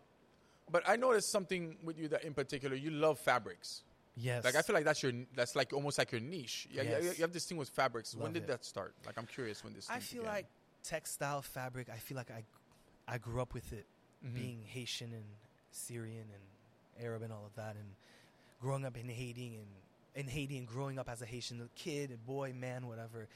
[0.70, 3.82] but I noticed something with you that, in particular, you love fabrics.
[4.16, 4.44] yes.
[4.44, 6.68] Like I feel like that's your that's like almost like your niche.
[6.70, 7.18] Yeah, Yes.
[7.18, 8.14] you have this thing with fabrics.
[8.14, 8.48] when did it.
[8.48, 8.94] that start?
[9.04, 9.88] Like I'm curious when this.
[9.90, 10.34] I feel began.
[10.34, 10.46] like
[10.84, 11.88] textile fabric.
[11.92, 12.44] I feel like I,
[13.08, 13.86] I grew up with it,
[14.24, 14.34] Mhm.
[14.34, 15.24] being Haitian and
[15.72, 17.88] Syrian and Arab and all of that, and
[18.60, 19.66] growing up in Haiti and
[20.14, 23.28] in Haiti and growing up as a Haitian kid, a boy, man, whatever.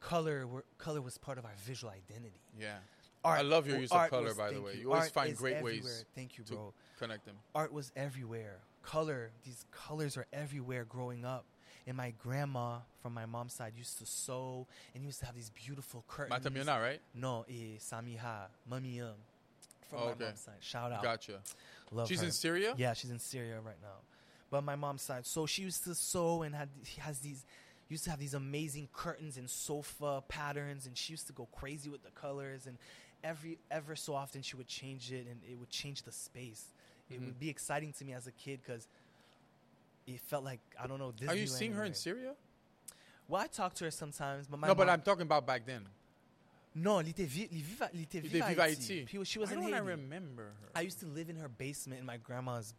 [0.00, 2.40] color were, color was part of our visual identity.
[2.58, 2.76] Yeah.
[3.24, 4.74] Art, I love your use of color, by the way.
[4.74, 4.80] You.
[4.82, 5.82] You always find great everywhere.
[5.82, 6.74] ways Thank you, to bro.
[6.98, 7.36] connect them.
[7.54, 8.58] Art was everywhere.
[8.82, 11.46] Color, these colors are everywhere growing up.
[11.86, 15.50] And my grandma from my mom's side used to sew and used to have these
[15.50, 16.38] beautiful curtains.
[16.44, 17.00] Matamiona, right?
[17.14, 19.14] No, eh, Samiha, Mami Young,
[19.88, 20.24] from Oh, my okay.
[20.24, 20.54] mom's side.
[20.60, 21.02] Shout out.
[21.02, 21.40] Gotcha.
[21.92, 22.26] Love She's her.
[22.26, 22.74] in Syria?
[22.76, 24.00] Yeah, she's in Syria right now.
[24.54, 25.26] But my mom's side.
[25.26, 27.44] So she used to sew and had she has these
[27.88, 31.90] used to have these amazing curtains and sofa patterns and she used to go crazy
[31.90, 32.78] with the colors and
[33.24, 36.66] every ever so often she would change it and it would change the space.
[37.10, 37.24] It Mhm.
[37.26, 38.86] would be exciting to me as a kid cuz
[40.06, 41.28] it felt like I don't know Disneyland.
[41.30, 41.92] Are you seeing her in.
[41.94, 42.36] Syria?
[43.26, 45.88] Well, I talk to her sometimes, but my no, but I'm talking about back then.
[46.76, 49.00] No, elle était, vi- vive, elle était vive à Haiti.
[49.00, 49.24] Haiti.
[49.24, 49.74] She was Why in don't Haiti.
[49.74, 50.68] I remember her?
[50.76, 52.72] I used to live in her basement in my grandma's.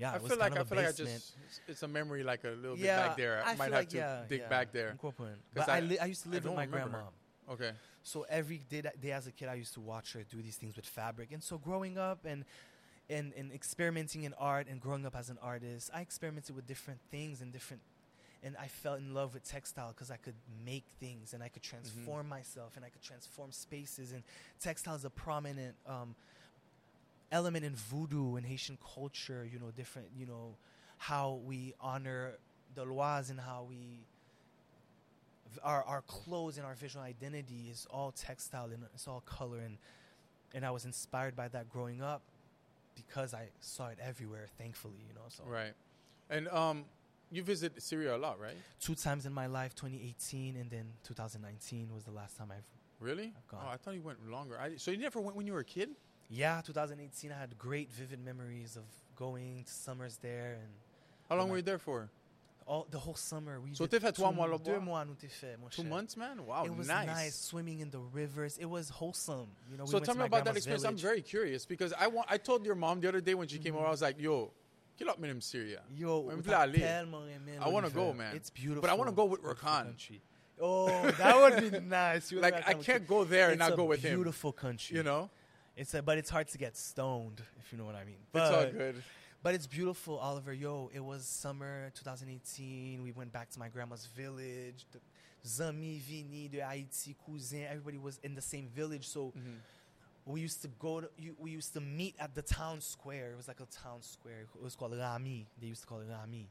[0.00, 1.34] Yeah, I feel like I feel like I just
[1.68, 3.42] it's- a memory like a little bit yeah, back there.
[3.44, 4.90] I, I might have like, to yeah, dig yeah, back there.
[4.90, 5.26] I'm cooping.
[5.26, 7.52] 'Cause But I, I- li- I used to live with my remember grandma.
[7.52, 7.72] Okay.
[8.02, 10.56] So every day, that day as a kid, I used to watch her do these
[10.56, 11.32] things with fabric.
[11.32, 12.44] And so growing up and
[13.10, 17.00] and, and experimenting in art and growing up as an artist, I experimented with different
[17.10, 17.82] things and different.
[18.42, 21.62] And I fell in love with textile because I could make things and I could
[21.62, 24.12] transform myself and I could transform spaces.
[24.12, 24.22] And
[24.62, 26.14] textile is a prominent um,
[27.32, 29.48] element in voodoo and Haitian culture.
[29.50, 30.08] You know, different.
[30.16, 30.56] You know,
[30.98, 32.34] how we honor
[32.74, 34.04] the lois and how we
[35.64, 39.78] our our clothes and our visual identity is all textile and it's all color and
[40.54, 42.22] and I was inspired by that growing up
[42.94, 45.72] because I saw it everywhere thankfully you know so Right.
[46.28, 46.84] And um,
[47.32, 48.54] you visit Syria a lot, right?
[48.80, 52.64] two times in my life 2018 and then 2019 was the last time I've
[53.00, 53.32] Really?
[53.36, 53.60] I've gone.
[53.66, 54.60] Oh, I thought you went longer.
[54.60, 55.88] I, so you never went when you were a kid?
[56.30, 58.84] Yeah 2018 I had great vivid memories of
[59.16, 60.72] going to summers there and
[61.28, 62.10] How long oh my- were you there for?
[62.66, 65.68] all the whole summer we So t'as fait trois mois deux mois nous fait mon
[65.68, 66.46] Two months, man.
[66.46, 67.06] Wow, it was nice.
[67.06, 67.34] nice.
[67.34, 70.44] swimming in the rivers it was wholesome you know we so tell to me about
[70.44, 70.84] that experience.
[70.84, 72.28] I'm very curious because I want.
[72.30, 73.88] I told your mom the other day when she came over, mm-hmm.
[73.88, 74.52] I was like, "Yo,
[74.96, 76.78] kill up me in Syria." Yo, Même t'as voulu aller.
[76.78, 78.36] tellement aimé I wanna go, man.
[78.36, 78.82] It's beautiful.
[78.82, 79.96] But I wanna go with Rakan.
[80.62, 82.30] Oh, that would be nice.
[82.32, 84.14] Like like I can't go there and It's not go with him.
[84.14, 84.96] Beautiful country.
[84.96, 85.30] You know,
[85.76, 88.16] it's a, but it's hard to get stoned if you know what I mean.
[88.20, 89.02] it's But, all good.
[89.42, 90.52] But it's beautiful, Oliver.
[90.52, 93.02] Yo, it was summer 2018.
[93.02, 94.84] We went back to my grandma's village.
[94.92, 94.98] The
[95.48, 99.08] Zami, Vini, de Haiti, cousin, everybody was in the same village.
[99.08, 99.56] So Mhm.
[100.26, 103.32] we used to go to, we used to meet at the town square.
[103.32, 104.42] It was like a town square.
[104.54, 105.46] It was called Rami.
[105.58, 106.50] They used to call it Rami.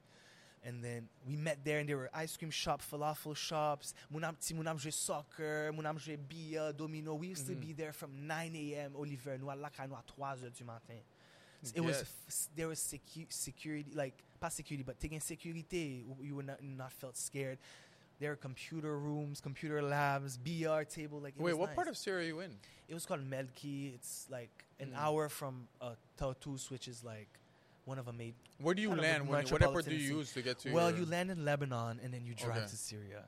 [0.64, 3.94] And then we met there, and there were ice cream shops, falafel shops.
[4.14, 4.36] Munam
[4.78, 7.16] jouer soccer, munam jouer billard, domino.
[7.16, 7.62] We used to Mhm.
[7.62, 8.94] be there from 9 a.m.
[8.96, 11.00] Oliver, nous à la à 3 heures du matin.
[11.74, 12.50] It was Yes.
[12.56, 16.06] there was secu- security, like pas security, but taking security.
[16.22, 17.58] You would not, not felt scared.
[18.20, 21.20] There were computer rooms, computer labs, BR table.
[21.22, 21.76] Like it Wait, what nice.
[21.76, 22.60] part of Syria are you in?
[22.90, 23.94] It was called Melki.
[23.94, 24.96] It's like an Mm.
[24.98, 27.39] hour from uh, Tartus, which is like
[27.90, 28.36] one of a made.
[28.62, 29.28] Where do you Kind of a land?
[29.28, 30.72] When, what airport do you use to get to?
[30.72, 32.68] well, your, you land in Lebanon and then you drive Okay.
[32.68, 33.24] to Syria.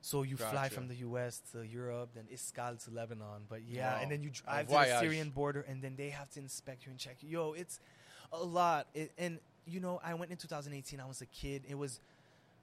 [0.00, 1.42] So you fly from the U.S.
[1.52, 3.40] to Europe, then Iskal to Lebanon.
[3.48, 4.00] But yeah, Wow.
[4.02, 5.00] and then you drive to the.
[5.00, 7.28] Syrian border, and then they have to inspect you and check you.
[7.30, 7.80] Yo, it's
[8.32, 8.86] a lot.
[8.94, 11.00] It, and you know, I went in 2018.
[11.00, 11.64] I was a kid.
[11.68, 11.98] It was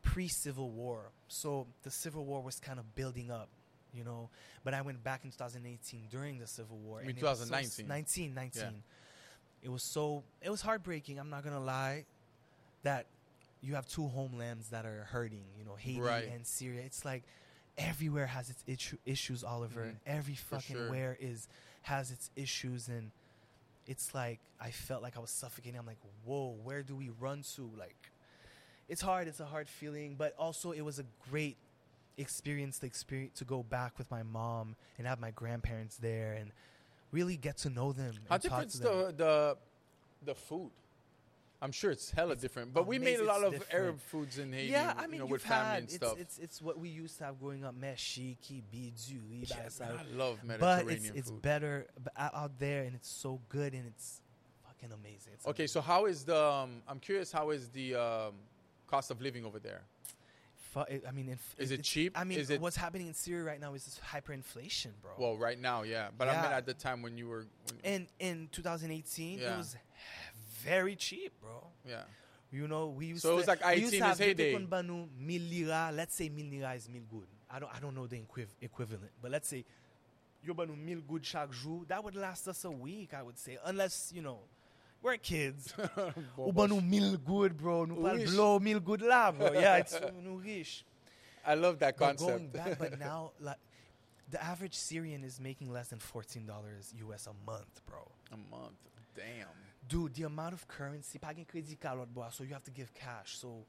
[0.03, 3.49] pre-Civil War, so the Civil War was kind of building up.
[3.93, 4.29] You know,
[4.63, 7.01] but I went back in 2018 during the Civil War.
[7.01, 7.87] You mean and it was so 2019?
[7.87, 8.61] 19, 19.
[8.63, 8.69] Yeah.
[9.63, 10.23] It was so.
[10.41, 11.19] It was heartbreaking.
[11.19, 12.05] I'm not gonna lie.
[12.83, 13.05] That
[13.61, 15.45] you have two homelands that are hurting.
[15.57, 16.27] You know, Haiti Right.
[16.27, 16.81] and Syria.
[16.81, 17.23] It's like
[17.77, 18.63] everywhere has its
[19.05, 19.85] issues, Oliver.
[19.85, 19.95] Mhm.
[20.05, 20.89] Every fucking sure.
[20.89, 21.47] where is
[21.83, 23.11] has its issues, and
[23.87, 25.79] it's like I felt like I was suffocating.
[25.79, 27.69] I'm like, whoa, where do we run to?
[27.77, 28.11] Like,
[28.89, 29.27] it's hard.
[29.27, 31.57] It's a hard feeling, but also it was a great
[32.17, 36.51] experience to experience to go back with my mom and have my grandparents there and
[37.13, 38.13] really get to know them.
[38.29, 39.57] How different's the the
[40.25, 40.71] the food?
[41.61, 43.27] I'm sure it's hella different, but we made a amazing.
[43.27, 43.73] lot of different.
[43.73, 44.69] Arab foods in Haiti.
[44.73, 46.15] Yeah, I mean, you know, with family had and it's, stuff.
[46.19, 50.39] it's it's what we used to have growing up, meshi, kibi, duri, Yeah, I love
[50.45, 51.41] but Mediterranean it's it's food.
[51.41, 51.87] better
[52.17, 54.19] out there and it's so good and it's
[54.67, 55.33] fucking amazing.
[55.35, 56.37] It's Okay, so how is the?
[56.37, 57.31] Um, I'm curious.
[57.31, 58.33] How is the um,
[58.87, 59.83] cost of living over there?
[60.73, 62.17] Fu- I mean, inf- Is it cheap?
[62.19, 65.11] I mean, Is it- what's happening in Syria right now is this hyperinflation, bro.
[65.17, 67.45] Well, right now, yeah, but I mean at the time when you were.
[67.65, 69.53] When, and in 2018, Yeah.
[69.53, 69.75] it was
[70.61, 71.67] very cheap, bro.
[71.85, 72.03] yeah.
[72.51, 74.55] You know, we used So it to, was like IT to in have its heyday.
[74.57, 75.89] Banu, mil lira.
[75.93, 77.27] Let's say mil lira is mil good.
[77.49, 79.65] I don't I don't know the equiv- equivalent, but let's say
[80.43, 81.83] yo banu mil good chaque jour.
[81.87, 84.39] That would last us a week, I would say, unless you know
[85.03, 85.73] we're kids.
[86.39, 87.85] Ou banu mil good, bro.
[87.85, 89.51] Nou pal blow mil good là, bro.
[89.59, 90.83] Yeah, it's nou riche.
[91.45, 92.29] I love that But concept.
[92.29, 93.57] going back, but now like
[94.31, 98.07] the average Syrian is making less than fourteen dollars US a month, bro.
[98.31, 98.79] a month.
[99.15, 99.47] Damn.
[99.87, 103.37] Dude, the amount of currency, pagin credit card, boy, so you have to give cash.
[103.37, 103.65] So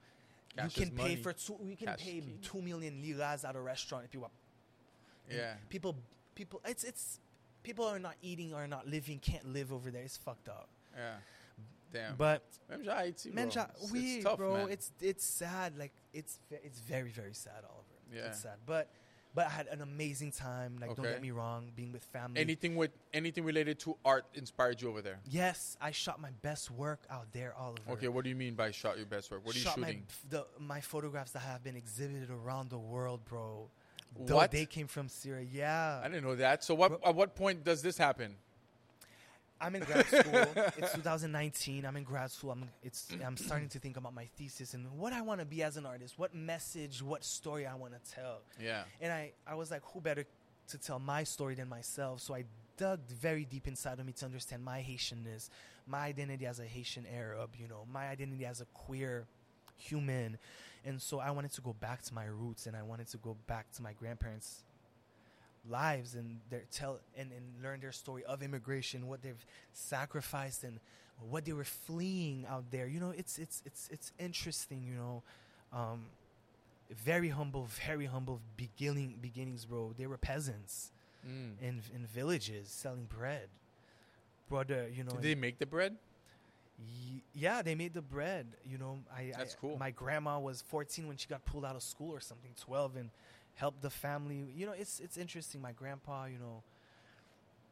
[0.57, 1.59] Cash you can pay for two.
[1.65, 2.39] You can Cash pay key.
[2.41, 4.33] two million liras at a restaurant if you want.
[5.29, 5.55] Yeah.
[5.69, 5.97] People,
[6.37, 7.19] people, it's it's
[7.65, 10.03] people are not eating or not living, can't live over there.
[10.05, 10.69] It's fucked up.
[10.97, 11.15] Yeah.
[11.93, 12.17] Damn.
[12.17, 13.45] But Haïti, bro.
[13.45, 14.71] ja- It's- tough, bro, man.
[14.71, 15.79] it's it's sad.
[15.79, 17.85] Like it's it's very very sad, Oliver.
[18.13, 18.27] Yeah.
[18.29, 18.91] It's sad, but
[19.33, 20.77] but I had an amazing time.
[20.81, 22.41] Like don't get me wrong, being with family.
[22.41, 25.19] anything with anything related to art inspired you over there.
[25.29, 27.93] yes, I shot my best work out there, Oliver.
[27.93, 29.45] Okay, what do you mean by shot your best work?
[29.45, 29.83] What are you shooting?
[29.83, 33.69] My, the, my photographs that have been exhibited around the world, bro.
[34.19, 34.51] Though What?
[34.53, 35.45] They came from Syria.
[35.51, 36.01] Yeah.
[36.05, 36.63] I didn't know that.
[36.63, 36.91] So what?
[36.91, 38.37] Bro- At what point does this happen?
[39.61, 40.47] I'm in grad school.
[40.77, 41.85] it's 2019.
[41.85, 42.51] I'm in grad school.
[42.51, 45.63] I'm it's I'm starting to think about my thesis and what I want to be
[45.63, 46.19] as an artist.
[46.19, 48.43] What message, what story I want to tell.
[48.61, 48.83] Yeah.
[49.01, 50.25] And I I was like, who better
[50.69, 52.21] to tell my story than myself?
[52.21, 52.45] So I
[52.77, 55.49] dug very deep inside of me to understand my Haitianness,
[55.87, 59.27] my identity as a Haitian Arab, you know, my identity as a queer
[59.77, 60.39] human.
[60.85, 63.37] And so I wanted to go back to my roots and I wanted to go
[63.47, 64.65] back to my grandparents'
[65.69, 70.79] lives and their tell and, and learn their story of immigration, what they've sacrificed and
[71.31, 72.87] what they were fleeing out there.
[72.87, 75.23] You know, it's it's it's it's interesting, you know.
[75.73, 76.07] Um,
[76.91, 79.93] very humble, very humble beginning beginnings, bro.
[79.97, 80.91] They were peasants
[81.27, 81.59] Mm.
[81.63, 83.49] in in villages selling bread.
[84.51, 85.97] Brother, you know, Did they make the bread?
[87.33, 88.47] Yeah, they made the bread.
[88.67, 89.79] You know, I That's I- cool.
[89.79, 93.11] My grandma was 14 when she got pulled out of school or something, 12, and
[93.55, 94.47] helped the family.
[94.55, 95.61] You know, it's it's interesting.
[95.61, 96.63] My grandpa, you know.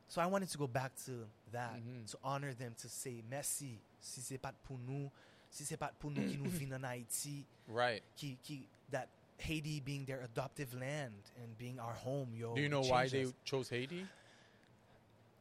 [0.09, 2.11] So I wanted to go back to that Mhm.
[2.11, 3.79] to honor them, to say merci.
[4.01, 5.11] Si c'est pas pour nous,
[5.51, 8.03] si c'est pas pour nous qui nous en Haïti, Right.
[8.17, 9.09] qui qui that
[9.39, 12.55] Haiti being their adoptive land and being our home, yo.
[12.55, 14.07] Do you know why they chose Haiti?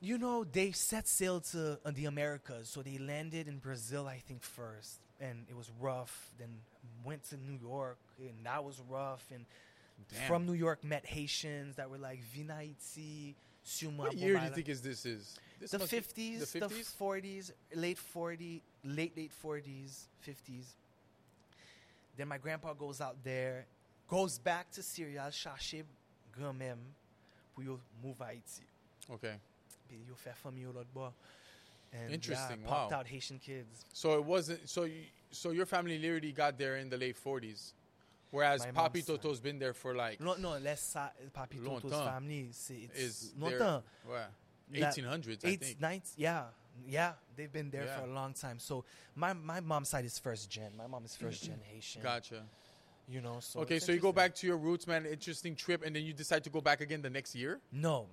[0.04, 4.18] You know, they set sail to uh, the Americas, so they landed in Brazil, I
[4.18, 6.32] think, first, and it was rough.
[6.40, 6.50] Then
[7.04, 9.24] went to New York, and that was rough.
[9.32, 9.46] And
[10.10, 10.28] Damn.
[10.28, 14.04] from New York, met Haitians that were like Vinaiti, Suma.
[14.04, 15.38] What year do you think is this is?
[15.60, 20.76] This The fifties, The forties, late forty, late late forties, fifties.
[22.18, 23.66] Then my grandpa goes out there,
[24.08, 25.84] goes back to Syria, chercher
[26.32, 26.80] grand même,
[27.54, 28.62] pour yo move à Haïti.
[29.10, 29.36] Okay.
[29.88, 31.14] Puis yo fait famille au l'autre bord.
[31.94, 33.00] And Interesting, yeah, popped wow.
[33.00, 33.86] out Haitian kids.
[33.92, 34.68] So it wasn't.
[34.70, 37.74] So you, so your family literally got there in the late forties,
[38.32, 39.06] whereas My Papi.
[39.06, 43.34] Toto's been there for like No, no, laisse ça, Papi Toto's family, c'est it's is
[43.40, 43.84] longtemps.
[44.06, 44.32] What?
[44.74, 45.82] 1800s, I think.
[45.82, 46.46] ninth, yeah,
[46.88, 48.00] yeah, they've been there Yeah.
[48.00, 48.60] for a long time.
[48.60, 50.72] So my my mom's side is first gen.
[50.78, 51.54] My mom is first mm-hmm.
[51.54, 52.02] gen Haitian.
[52.02, 52.44] Gotcha.
[53.08, 55.06] You know, so okay, so you go back to your roots, man.
[55.06, 57.60] Interesting trip, and then you decide to go back again the next year.
[57.72, 58.08] No,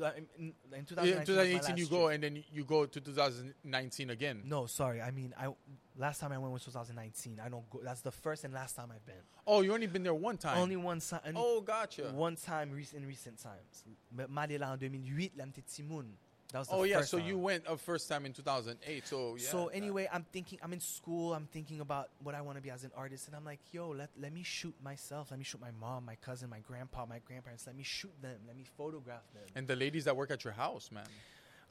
[0.00, 2.14] in, in In 2019, was 2018, you go, trip.
[2.14, 4.42] and then you go to 2019 again.
[4.44, 5.00] No, sorry.
[5.00, 5.48] I mean, I
[5.96, 7.40] last time I went was 2019.
[7.44, 7.80] I don't go.
[7.82, 9.14] That's the first and last time I've been.
[9.46, 10.58] Oh, you only been there one time.
[10.58, 11.34] Only one time.
[11.36, 12.10] Oh, gotcha.
[12.12, 13.84] One time in recent times.
[14.10, 16.06] Mais m'allais là en 2008, là m'étais petit moun.
[16.52, 17.26] That was Oh yeah, so time.
[17.26, 19.06] you went a first time in 2008.
[19.06, 19.48] So yeah.
[19.48, 20.58] so anyway, I'm thinking.
[20.62, 21.32] I'm in school.
[21.34, 23.88] I'm thinking about what I want to be as an artist, and I'm like, yo,
[23.88, 25.30] let let me shoot myself.
[25.30, 27.66] Let me shoot my mom, my cousin, my grandpa, my grandparents.
[27.66, 28.38] Let me shoot them.
[28.46, 29.42] Let me photograph them.
[29.56, 31.06] and the ladies that work at your house, man.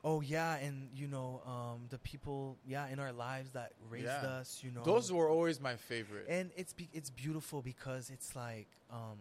[0.04, 4.40] Oh yeah, and you know um, the people, yeah, in our lives that raised Yeah.
[4.40, 4.62] us.
[4.64, 6.26] You know, Those were always my favorite.
[6.28, 9.20] and it's be- it's beautiful because it's like um,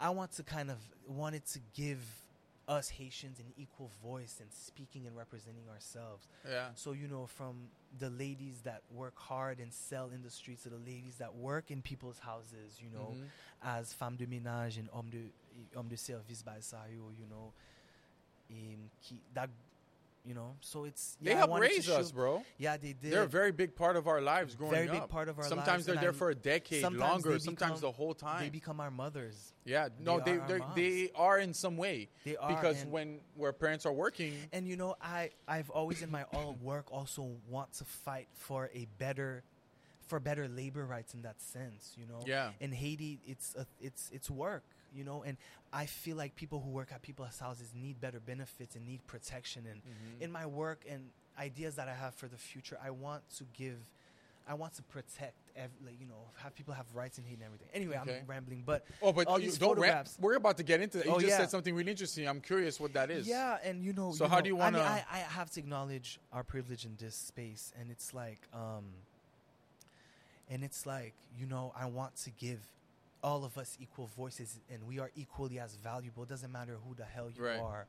[0.00, 2.00] I want to kind of wanted to give
[2.70, 6.28] us Haitians an equal voice and speaking and representing ourselves.
[6.48, 6.68] yeah.
[6.76, 7.68] So you know, from
[7.98, 11.70] the ladies that work hard and sell in the streets to the ladies that work
[11.70, 13.26] in people's houses, you know, Mhm.
[13.62, 15.32] as femme de ménage and homme de
[15.74, 17.52] homme de service by Sayo, you know,
[18.50, 19.50] um, qui, that
[20.24, 22.42] you know, so it's They yeah, I help wanted to raise us, bro.
[22.58, 23.10] Yeah, they did.
[23.12, 24.94] They're a very big part of our lives growing Very up.
[24.94, 27.38] big part of our sometimes lives, they're there I'm- for a decade, sometimes longer, they
[27.38, 28.42] sometimes the whole time.
[28.42, 29.54] They become our mothers.
[29.64, 33.52] yeah, no, they they are they are in some way They are, because when where
[33.52, 37.72] parents are working, And you know, I I've always in my all work also want
[37.74, 39.42] to fight for a better
[40.06, 42.20] for better labor rights in that sense, you know.
[42.26, 42.50] Yeah.
[42.60, 44.64] In Haiti, it's a, it's it's work,
[44.94, 45.36] you know, and
[45.72, 49.64] I feel like people who work at people's houses need better benefits and need protection
[49.70, 50.22] and Mm-hmm.
[50.24, 53.76] in my work and ideas that I have for the future, I want to give
[54.48, 57.44] I want to protect, ev- like, you know, have people have rights in Haiti and
[57.44, 57.68] everything.
[57.72, 58.18] Anyway, Okay.
[58.20, 59.78] I'm rambling, but oh, but all you these don't rap.
[59.78, 60.16] photographs.
[60.20, 61.06] We're about to get into that.
[61.06, 61.36] You Oh, just yeah.
[61.38, 62.26] said something really interesting.
[62.26, 63.28] I'm curious what that is.
[63.28, 64.10] Yeah, and you know.
[64.12, 66.84] So you how know, do you I mean, I, I have to acknowledge our privilege
[66.84, 68.86] in this space, and it's like, um,
[70.48, 72.58] and it's like, you know, I want to give
[73.22, 76.22] all of us equal voices and we are equally as valuable.
[76.22, 77.58] It doesn't matter who the hell you Right.
[77.60, 77.86] are.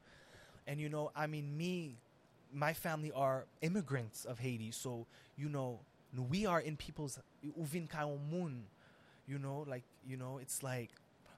[0.67, 1.95] And you know, I mean, me,
[2.53, 5.07] my family are immigrants of Haiti, so
[5.37, 5.79] you know,
[6.29, 7.87] we are in people's uvin.
[9.27, 10.89] You know, like you know, it's like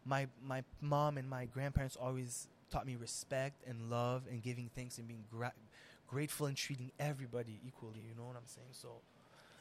[0.05, 4.97] my my mom and my grandparents always taught me respect and love and giving thanks
[4.97, 5.53] and being gra-
[6.07, 7.99] grateful and treating everybody equally.
[8.07, 8.67] You know what I'm saying?
[8.73, 9.01] So.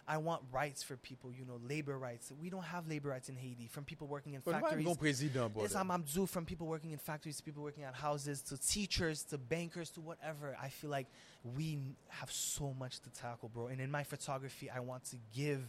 [0.06, 2.32] I want rights for people, you know, labor rights.
[2.40, 4.84] We don't have labor rights in Haiti from people working in But factories.
[4.84, 5.78] bon président, Yes, brother?
[5.78, 9.38] I'm Abdul from people working in factories to people working at houses to teachers to
[9.38, 10.56] bankers to whatever.
[10.60, 11.06] I feel like
[11.44, 11.78] we
[12.08, 13.68] have so much to tackle, bro.
[13.68, 15.68] And in my photography, I want to give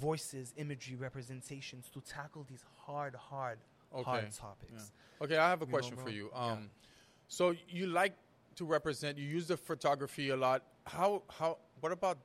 [0.00, 3.58] voices, imagery, representations to tackle these hard, hard,
[3.92, 4.02] Okay.
[4.02, 4.92] hard topics.
[5.22, 6.30] Okay, I have a You know, question for you.
[6.32, 6.44] Yeah.
[6.52, 6.70] Um,
[7.28, 8.14] so you like
[8.56, 9.16] to represent.
[9.18, 10.62] You use the photography a lot.
[10.84, 11.58] How how?
[11.80, 12.18] What about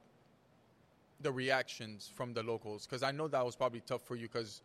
[1.22, 2.86] the reactions from the locals?
[2.86, 4.62] Because I know that was probably tough for you because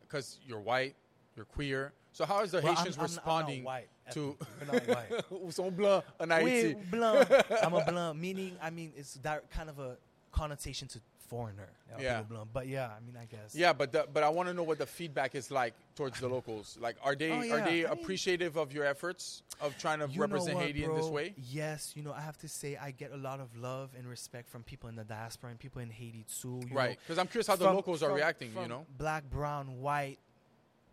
[0.00, 0.94] because you're white,
[1.36, 1.92] you're queer.
[2.12, 3.88] So how is the Well, I'm- Haitians I'm I'm responding white.
[4.12, 4.36] to?
[4.60, 5.24] We're not white.
[5.32, 6.44] Ou sont blancs en Haïti.
[6.76, 7.28] Wait, blanc.
[7.62, 9.96] I'm a blanc, meaning, I mean, it's that kind of a
[10.30, 11.68] connotation to foreigner.
[12.00, 12.22] Yeah.
[12.22, 13.54] people But yeah, I mean, I guess.
[13.54, 16.28] Yeah, but the, but I want to know what the feedback is like towards the
[16.28, 16.76] locals.
[16.80, 20.06] Like, are they Oh, are they I mean- appreciative of your efforts of trying to
[20.18, 21.34] represent what, Haiti in this way?
[21.50, 24.48] Yes, you know, I have to say I get a lot of love and respect
[24.50, 26.60] from people in the diaspora and people in Haiti too.
[26.68, 28.52] you Right, because I'm curious how the From- locals are from- reacting.
[28.60, 30.18] You know, black, brown, white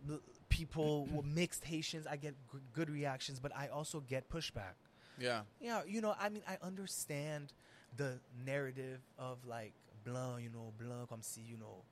[0.06, 0.16] bl-
[0.48, 2.06] people, mixed Haitians.
[2.06, 4.74] I get g- good reactions, but I also get pushback.
[5.18, 7.52] yeah, Yeah, you know, I mean, I understand
[7.96, 9.72] the narrative of like
[10.04, 11.82] blanc, you know, blanc comme si, you know,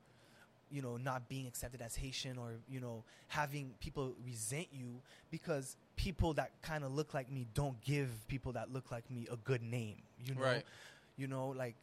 [0.69, 5.75] you know, not being accepted as Haitian or you know having people resent you because
[5.97, 9.35] people that kind of look like me don't give people that look like me a
[9.37, 9.97] good name.
[10.23, 10.65] You know, Right.
[11.17, 11.75] you know, like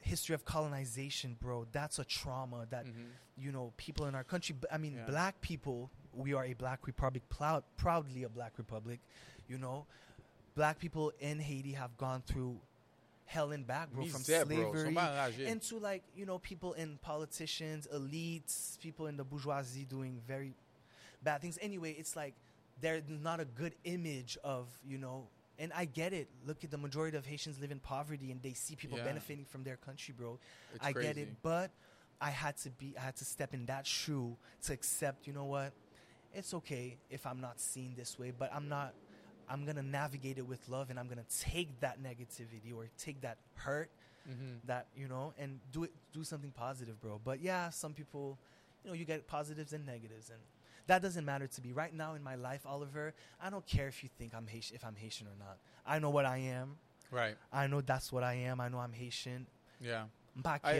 [0.00, 1.66] history of colonization, bro.
[1.72, 3.10] That's a trauma that Mhm.
[3.36, 4.54] you know people in our country.
[4.70, 5.06] I mean, Yeah.
[5.06, 5.90] black people.
[6.12, 9.00] We are a black republic, proud, proudly a black republic.
[9.48, 9.86] You know,
[10.54, 12.60] black people in Haiti have gone through
[13.28, 14.72] hell and back, bro, from Misère, bro.
[14.72, 14.94] slavery
[15.46, 20.54] into like you know people in politicians, elites, people in the bourgeoisie doing very
[21.22, 21.58] bad things.
[21.60, 22.34] Anyway, it's like
[22.80, 25.28] there's not a good image of you know.
[25.60, 26.28] And I get it.
[26.46, 29.04] Look at the majority of Haitians live in poverty, and they see people Yeah.
[29.04, 30.38] benefiting from their country, bro.
[30.74, 31.72] It's I get it, but
[32.20, 35.26] I had to be, I had to step in that shoe to accept.
[35.26, 35.72] You know what?
[36.32, 38.94] It's okay if I'm not seen this way, but I'm not.
[39.50, 43.38] I'm gonna navigate it with love, and I'm gonna take that negativity or take that
[43.54, 43.90] hurt,
[44.28, 44.60] Mhm.
[44.64, 47.18] that you know, and do it, do something positive, bro.
[47.22, 48.38] But yeah, some people,
[48.84, 50.40] you know, you get positives and negatives, and
[50.86, 53.14] that doesn't matter to me right now in my life, Oliver.
[53.40, 55.58] I don't care if you think I'm Haitian, if I'm Haitian or not.
[55.86, 56.78] I know what I am.
[57.10, 57.36] right.
[57.52, 58.60] I know that's what I am.
[58.60, 59.46] I know I'm Haitian.
[59.80, 60.08] Yeah,
[60.62, 60.78] I-.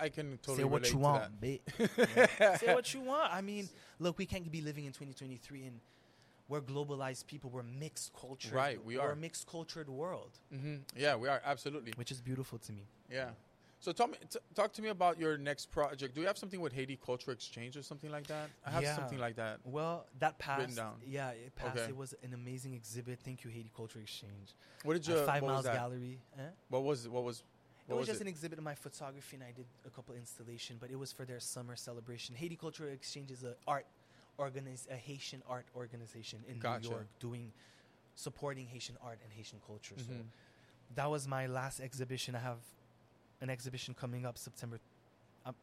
[0.00, 1.60] I can totally Say what you to want, bitch.
[2.40, 2.56] Yeah.
[2.58, 3.32] Say what you want.
[3.32, 3.68] I mean,
[4.00, 5.80] look, we can't be living in 2023 and
[6.50, 7.48] we're globalized people.
[7.48, 8.54] We're mixed culture.
[8.54, 9.06] Right, we are.
[9.06, 11.92] We're a mixed cultured world, hmm Yeah, we are absolutely.
[11.96, 12.82] which is beautiful to me.
[13.10, 13.30] Yeah.
[13.82, 16.14] So tell me, t- talk to me about your next project.
[16.14, 18.46] Do you have something with Haiti Culture Exchange or something like that?
[18.66, 18.94] I have Yeah.
[18.94, 19.60] something like that.
[19.64, 20.76] Well, that passed.
[20.76, 20.96] down.
[21.06, 21.78] Yeah, it passed.
[21.78, 21.88] Okay.
[21.88, 23.20] It was an amazing exhibit.
[23.24, 24.48] Thank you, Haiti Culture Exchange.
[24.84, 25.24] What did At you?
[25.24, 25.64] Five Myles?
[25.64, 26.18] Gallery.
[26.38, 26.42] Eh?
[26.68, 27.12] What was it?
[27.12, 27.38] what was?
[27.38, 27.44] It
[27.92, 28.24] What was was just it?
[28.24, 30.76] an exhibit of my photography, and I did a couple installation.
[30.78, 32.34] But it was for their summer celebration.
[32.36, 33.86] Haiti Cultural Exchange is an art
[34.44, 36.88] organiz- a Haitian art organization in Gotcha.
[36.88, 37.52] New York, doing
[38.16, 39.94] supporting Haitian art and Haitian culture.
[39.98, 40.26] So Mhm.
[40.94, 42.34] that was my last exhibition.
[42.34, 42.58] I have
[43.40, 44.78] an exhibition coming up September.
[45.46, 45.54] I'm,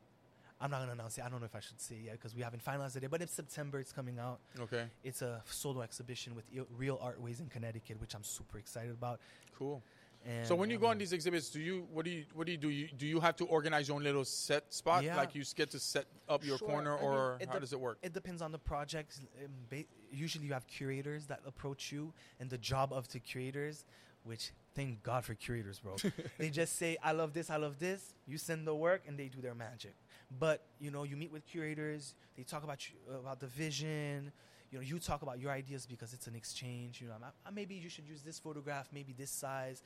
[0.61, 1.23] I'm not gonna announce it.
[1.25, 3.03] I don't know if I should say it yet because we haven't finalized it.
[3.03, 4.39] yet, But in September, it's coming out.
[4.59, 6.45] Okay, It's a solo exhibition with
[6.78, 9.19] Real Art Ways in Connecticut, which I'm super excited about.
[9.55, 9.82] cool.
[10.28, 12.45] And so when you go on um, these exhibits, do you what do you what
[12.45, 12.69] do you do?
[12.69, 15.03] You, do you have to organize your own little set spot?
[15.03, 15.15] Yeah.
[15.15, 16.67] Like you get to set up your Sure.
[16.67, 17.97] corner, I mean, or it how dep- does it work?
[18.01, 19.19] It depends on the project.
[19.43, 23.86] Um, usually, you have curators that approach you, and the job of the curators,
[24.23, 25.95] which thank God for curators, bro.
[26.38, 29.30] they just say, "I love this, I love this." You send the work, and they
[29.30, 29.95] do their magic.
[30.38, 32.15] But you know, you meet with curators.
[32.36, 34.34] They talk about you, about the vision.
[34.69, 36.99] You know, you talk about your ideas because it's an exchange.
[36.99, 39.82] You know, "Uh, maybe you should use this photograph, maybe this size.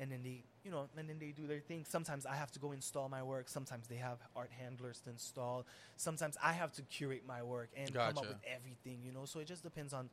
[0.00, 1.84] And then they, you know, and then they do their thing.
[1.88, 3.48] Sometimes I have to go install my work.
[3.48, 5.66] Sometimes they have art handlers to install.
[5.96, 9.24] Sometimes I have to curate my work and come up with everything, you know.
[9.24, 10.08] So it just depends on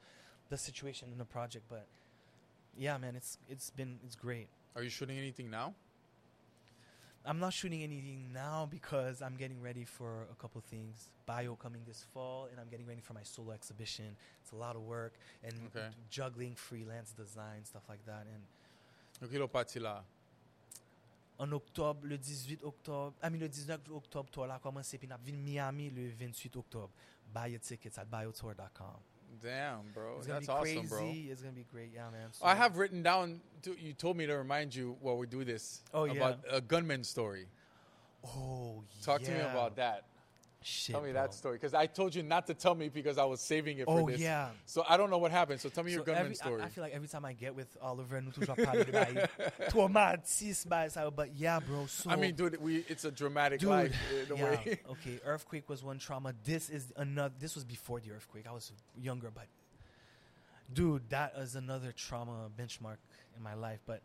[0.49, 1.65] the situation in the project.
[1.69, 1.85] But
[2.77, 4.47] yeah, man, it's it's been it's great.
[4.75, 5.73] Are you shooting anything now?
[7.27, 11.09] I'm not shooting anything now because I'm getting ready for a couple things.
[11.25, 14.15] Bayo coming this fall, and I'm getting ready for my solo exhibition.
[14.43, 15.13] It's a lot of work
[15.43, 15.87] and Okay.
[16.09, 18.27] juggling freelance design stuff like that.
[18.31, 18.43] And
[19.23, 20.03] Ok, lo parti là.
[21.37, 25.17] en octobre, le 18 octobre, ah, mean, le 19 octobre, tour la commencé, puis n'a
[25.17, 26.91] vin Miami le 28 octobre.
[27.33, 28.95] Buy your tickets at bayotour.com.
[29.41, 30.17] Damn, bro.
[30.17, 31.23] It's gonna That's be awesome, crazy.
[31.27, 31.31] bro.
[31.33, 32.31] It's gonna be great, yeah, man.
[32.31, 33.41] So- I have written down.
[33.63, 37.03] To, you told me to remind you while we do this Oh, about a gunman
[37.03, 37.47] story.
[38.23, 40.05] Oh, Talk to me about that.
[40.67, 41.21] Shit, Tell me bro.
[41.21, 43.85] that story because I told you not to tell me because I was saving it
[43.85, 44.19] for Oh, this.
[44.19, 44.49] yeah.
[44.65, 45.61] So I don't know what happened.
[45.61, 46.59] So tell me your So gunman every- story.
[46.59, 49.27] I, I feel like every time I get with Oliver, nous toujours parler de bail
[49.69, 51.85] traumatisme, bail ça, but yeah, bro.
[51.85, 54.43] So I mean, dude, we it's a dramatic Dude, life in a yeah.
[54.43, 54.79] way.
[54.89, 56.33] okay, earthquake was one trauma.
[56.43, 57.35] This is another.
[57.39, 58.45] This was before the earthquake.
[58.49, 59.45] I was younger, but
[60.73, 62.97] dude, that is another trauma benchmark
[63.37, 63.81] in my life.
[63.85, 64.01] But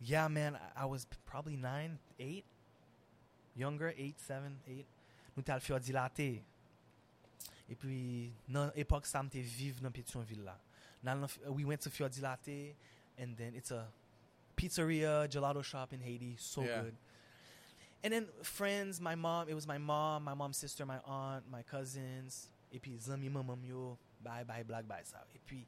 [0.00, 2.44] yeah, man, I, I was probably nine, eight,
[3.54, 4.86] younger, eight, seven, eight.
[5.36, 6.42] Nous t'al fait dilaté.
[7.68, 10.58] Et puis, dans l'époque, ça m'était vivre dans Pétionville là.
[11.02, 12.74] Nan nan We went to Dilaté,
[13.18, 13.86] and then it's a
[14.56, 16.36] pizzeria, gelato shop in Haiti.
[16.38, 16.82] So Yeah.
[16.82, 16.94] good.
[18.02, 21.62] And then friends, my mom, it was my mom, my mom's sister, my aunt, my
[21.62, 22.48] cousins.
[22.72, 25.24] Et puis, zami maman yo, bye bye, black bye ça.
[25.34, 25.66] Et puis,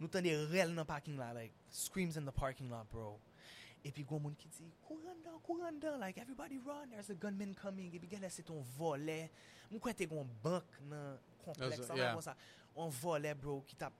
[0.00, 3.18] nous tende rel dans parking lot, like, screams in the parking lot, bro.
[3.84, 7.54] epi goun moun ki di, kouran dan, kouran dan, like everybody run, there's a gunman
[7.54, 9.18] coming, epi gen lese ton vole,
[9.70, 12.88] mwen kwen te goun bank nan kompleks, an yeah.
[13.02, 13.92] vole bro, ki tap,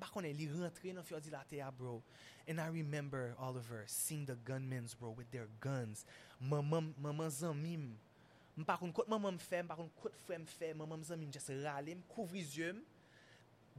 [0.00, 2.00] bakone li rentre nan fyo di la te ya bro,
[2.48, 6.06] and I remember Oliver, seeing the gunmans bro, with their guns,
[6.40, 7.90] maman, maman zan mim,
[8.58, 11.04] m pa kon kote maman m fe, m pa kon kote fwe m fe, maman
[11.04, 12.80] zan mim jese rale, m kouvri zye m,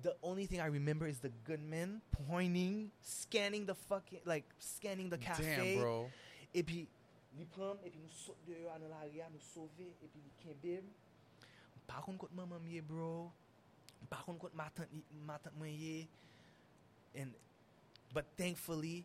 [0.02, 5.18] The only thing I remember is the gunmen pointing, scanning the fucking, like, scanning the
[5.18, 5.74] cafe.
[5.76, 6.10] Damn, bro.
[6.54, 6.88] E pi,
[7.38, 10.24] li pram, e pi nou sot de yo an la ria, nou sove, e pi
[10.24, 10.78] li kembe.
[10.80, 13.28] M pa kon kote maman ye, bro.
[14.00, 16.08] M pa kon kote ma tante, ma tante mwen ye.
[17.20, 17.36] And,
[18.14, 19.04] but thankfully,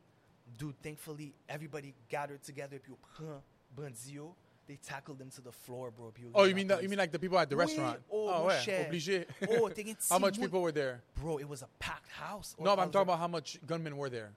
[0.56, 3.42] dude, thankfully, everybody gathered together, puis yo pran
[3.74, 4.36] bandi yo.
[4.66, 6.12] They tackled them to the floor, bro.
[6.18, 8.00] yo Oh, you mean the, you mean like the people at the Oui, restaurant?
[8.10, 9.26] oh, oh ouais, obligé.
[9.48, 9.70] Oh,
[10.10, 11.02] how much people were there?
[11.14, 12.56] Bro, it was a packed house.
[12.58, 14.32] No, but I'm talking about how much gunmen were there.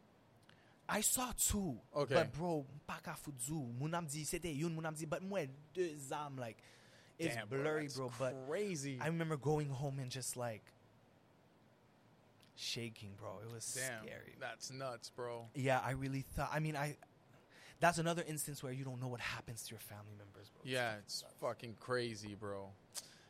[0.89, 1.78] I saw two.
[1.95, 2.13] Okay.
[2.13, 3.67] But bro, pa ka fout zou.
[3.80, 6.57] Moun am di, sete yon moun di, but mwen deux like,
[7.19, 8.11] it's Damn, blurry, that's bro.
[8.19, 8.97] But crazy.
[9.01, 10.63] I remember going home and just like
[12.55, 13.39] shaking, bro.
[13.43, 14.36] It was Damn, scary.
[14.39, 15.45] that's nuts, bro.
[15.55, 16.49] Yeah, I really thought.
[16.53, 16.95] I mean, I.
[17.80, 20.61] That's another instance where you don't know what happens to your family members, bro.
[20.63, 22.69] Yeah, it's fucking crazy, bro.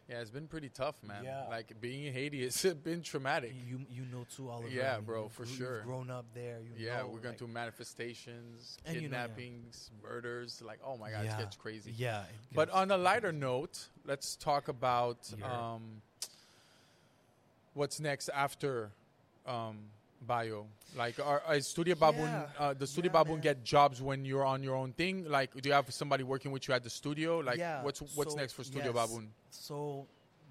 [0.10, 1.26] Yeah, it's been pretty tough, man.
[1.26, 1.48] Yeah.
[1.50, 3.54] Like being in Haiti, it's been traumatic.
[3.68, 4.70] You you know too, Oliver.
[4.70, 5.82] Yeah, I mean, bro, for you've sure.
[5.82, 6.60] grown up there.
[6.62, 9.24] You Yeah, know, we're going like- through manifestations, And you know, yeah.
[9.28, 10.62] kidnappings, murders.
[10.66, 11.94] Like, oh my god, it gets crazy.
[11.98, 12.22] Yeah.
[12.22, 13.04] it But on a crazy.
[13.04, 15.74] lighter note, let's talk about Yeah.
[15.74, 16.02] um,
[17.74, 18.92] what's next after
[19.46, 19.78] um,
[20.26, 20.66] Bayo.
[20.96, 22.48] Like, are, is Studio Baboun, Yeah.
[22.60, 23.42] uh, the Studio Yeah, Baboun man.
[23.42, 25.26] get jobs when you're on your own thing?
[25.30, 27.40] Like, do you have somebody working with you at the studio?
[27.40, 29.10] Like, Yeah, what's what's so, next for Studio yes.
[29.10, 29.28] Baboun?
[29.52, 30.08] So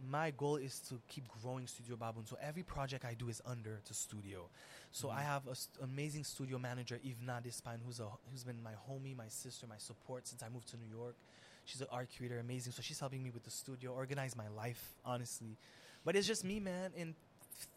[0.08, 2.26] my goal is to keep growing Studio Baboun.
[2.28, 4.48] So every project I do is under the studio.
[4.92, 5.18] So Mm-hmm.
[5.18, 9.28] I have an amazing studio manager, Ivna Despine, who's a who's been my homie, my
[9.28, 11.16] sister, my support since I moved to New York.
[11.64, 12.72] She's an art creator, amazing.
[12.72, 15.56] So she's helping me with the studio, organize my life, honestly.
[16.04, 16.92] But it's just me, man.
[16.96, 17.14] And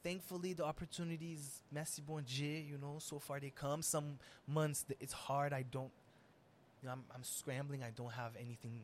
[0.04, 3.82] thankfully, the opportunities, merci bon Dieu, you know, so far they come.
[3.82, 4.18] Some
[4.48, 5.54] months it's hard.
[5.54, 5.92] I don't,
[6.82, 7.84] you know, I'm, I'm scrambling.
[7.84, 8.82] I don't have anything,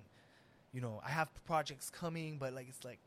[0.74, 3.00] you know, I have projects coming, but like, it's like,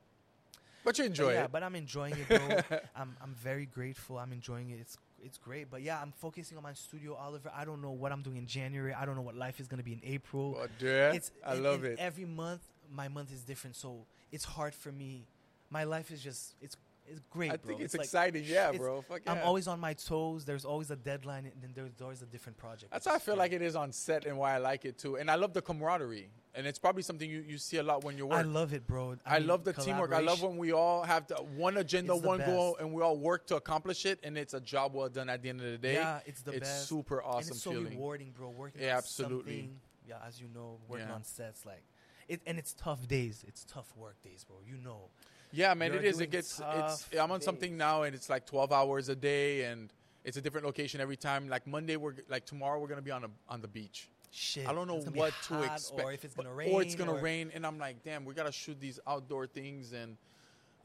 [0.85, 1.53] But you but enjoy yeah, it.
[1.53, 2.79] but I'm enjoying it, bro.
[2.97, 4.19] I'm I'm very grateful.
[4.19, 4.79] I'm enjoying it.
[4.81, 5.69] It's it's great.
[5.71, 7.51] But yeah, I'm focusing on my studio, Oliver.
[7.55, 8.95] I don't know what I'm doing in January.
[8.95, 10.57] I don't know what life is gonna be in April.
[10.61, 11.99] But yeah, It's I and- love it.
[11.99, 15.27] Every month, my month is different, so it's hard for me.
[15.71, 16.77] My life is just it's
[17.11, 17.69] it's great, I bro.
[17.69, 18.45] think it's, like- exciting.
[18.47, 19.03] Yeah, it's- bro.
[19.03, 19.43] Fuck I'm yeah.
[19.43, 20.45] always on my toes.
[20.45, 22.93] There's always a deadline, and then there's always a different project.
[22.93, 23.45] That's how I feel great.
[23.45, 25.17] like it is on set and why I like it too.
[25.17, 26.29] And I love the camaraderie.
[26.55, 28.39] And it's probably something you, you see a lot when you work.
[28.39, 29.17] I love it, bro.
[29.25, 30.13] I, mean, love the teamwork.
[30.13, 33.17] I love when we all have the one agenda, It's one goal, and we all
[33.17, 35.79] work to accomplish it, and it's a job well done at the end of the
[35.79, 35.95] day.
[35.95, 36.89] Yeah, it's the it's best.
[36.89, 37.91] super and awesome it's so feeling.
[37.91, 38.49] rewarding, bro.
[38.51, 39.71] Working Yeah, on absolutely.
[40.09, 41.15] yeah, as you know, working Yeah.
[41.15, 41.85] on sets like
[42.29, 43.45] it, and it's tough days.
[43.47, 44.57] It's tough work days, bro.
[44.67, 45.11] You know.
[45.53, 46.21] Yeah, man, it is.
[46.21, 46.61] It gets.
[46.75, 47.09] It's.
[47.19, 49.91] I'm on something now, and it's like 12 hours a day, and
[50.25, 51.49] it's a different location every time.
[51.49, 54.09] Like Monday, we're like tomorrow, we're gonna be on a on the beach.
[54.31, 54.69] Shit.
[54.69, 56.83] I don't know it's gonna be what to expect, or if it's gonna rain, or
[56.83, 60.17] it's gonna or- rain, and I'm like, damn, we gotta shoot these outdoor things, and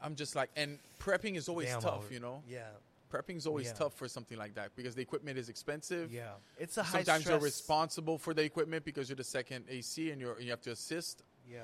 [0.02, 2.42] I'm just like, and prepping is always Damn, tough, you know.
[2.48, 2.68] Yeah,
[3.12, 3.74] Prepping is always Yeah.
[3.74, 6.10] tough for something like that because the equipment is expensive.
[6.12, 6.32] yeah.
[6.58, 10.20] It's a high Sometimes you're responsible for the equipment because you're the second AC and
[10.20, 11.22] you're you have to assist.
[11.48, 11.60] Yeah.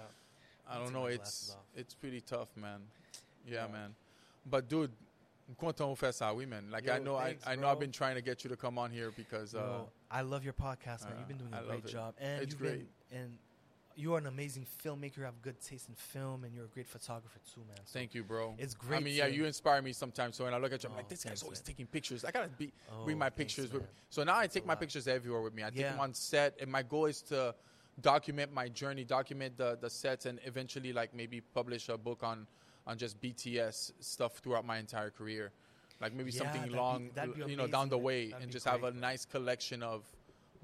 [0.70, 1.06] I don't know.
[1.06, 2.80] It's it's pretty tough, man.
[3.46, 3.72] Yeah, Yeah.
[3.72, 3.94] man.
[4.46, 4.92] But dude,
[5.58, 6.70] content on ça, oui, man.
[6.70, 8.78] Like I know, thanks, I, I know, I've been trying to get you to come
[8.78, 11.14] on here because, uh, Yo, I love your podcast, man.
[11.14, 11.88] uh, You've been doing I a great it.
[11.88, 12.86] job, and It's great.
[13.10, 13.38] been and
[13.96, 15.18] you are an amazing filmmaker.
[15.18, 17.76] You have good taste in film, and you're a great photographer too, man.
[17.84, 18.54] So thank you, bro.
[18.56, 18.98] It's great.
[18.98, 20.36] I mean, yeah, you inspire me sometimes.
[20.36, 21.66] So when I look at you, I'm Oh, like, this thanks, guy's always man.
[21.66, 22.24] taking pictures.
[22.24, 23.82] I gotta be Oh, bring my thanks, pictures with.
[23.82, 23.90] man.
[24.08, 24.80] So now I take my lot.
[24.80, 25.64] pictures everywhere with me.
[25.64, 25.90] I take Yeah.
[25.90, 27.54] them on set, and my goal is to
[28.02, 32.46] document my journey, document the the sets, and eventually, like maybe publish a book on
[32.86, 35.52] on just BTS stuff throughout my entire career.
[36.00, 38.50] Like maybe Yeah, something be- long, that'd be you know, down the way, That'd and
[38.50, 40.04] be just have a nice collection of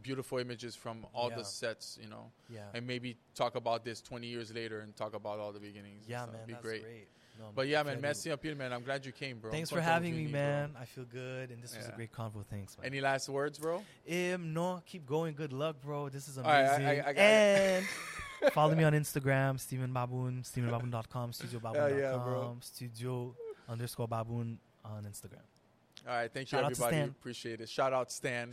[0.02, 1.36] beautiful images from all Yeah.
[1.36, 5.14] the sets, you know, yeah, and maybe talk about this 20 years later and talk
[5.14, 6.04] about all the beginnings.
[6.08, 6.82] yeah, man, be that's great.
[6.82, 7.08] great.
[7.38, 8.72] No, But yeah, man, messing up here, man.
[8.72, 9.50] I'm glad you came, bro.
[9.50, 10.40] Thanks for having me, you, bro.
[10.40, 10.70] man.
[10.80, 12.44] I feel good, and this was a great convo.
[12.50, 12.86] Thanks, man.
[12.86, 13.82] Any last words, bro?
[14.10, 15.34] Um, no, keep going.
[15.34, 16.08] Good luck, bro.
[16.08, 17.04] This is All right, I- amazing.
[17.04, 17.86] I- I and
[18.52, 22.56] follow me on Instagram, Steven Baboun, StevenBaboun.com, StudioBaboun.com, yeah, bro.
[22.60, 23.34] Studio
[23.68, 25.42] underscore Baboun on Instagram.
[26.08, 27.10] All right, thank you, Shout out to everybody.
[27.10, 27.68] Appreciate it.
[27.68, 28.50] Shout out Stan.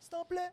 [0.00, 0.48] Stop play.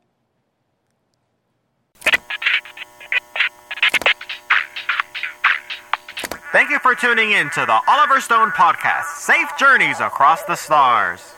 [6.51, 11.35] Thank you for tuning in to the OliverStoned Podcast Safe Journeys Across the Stars.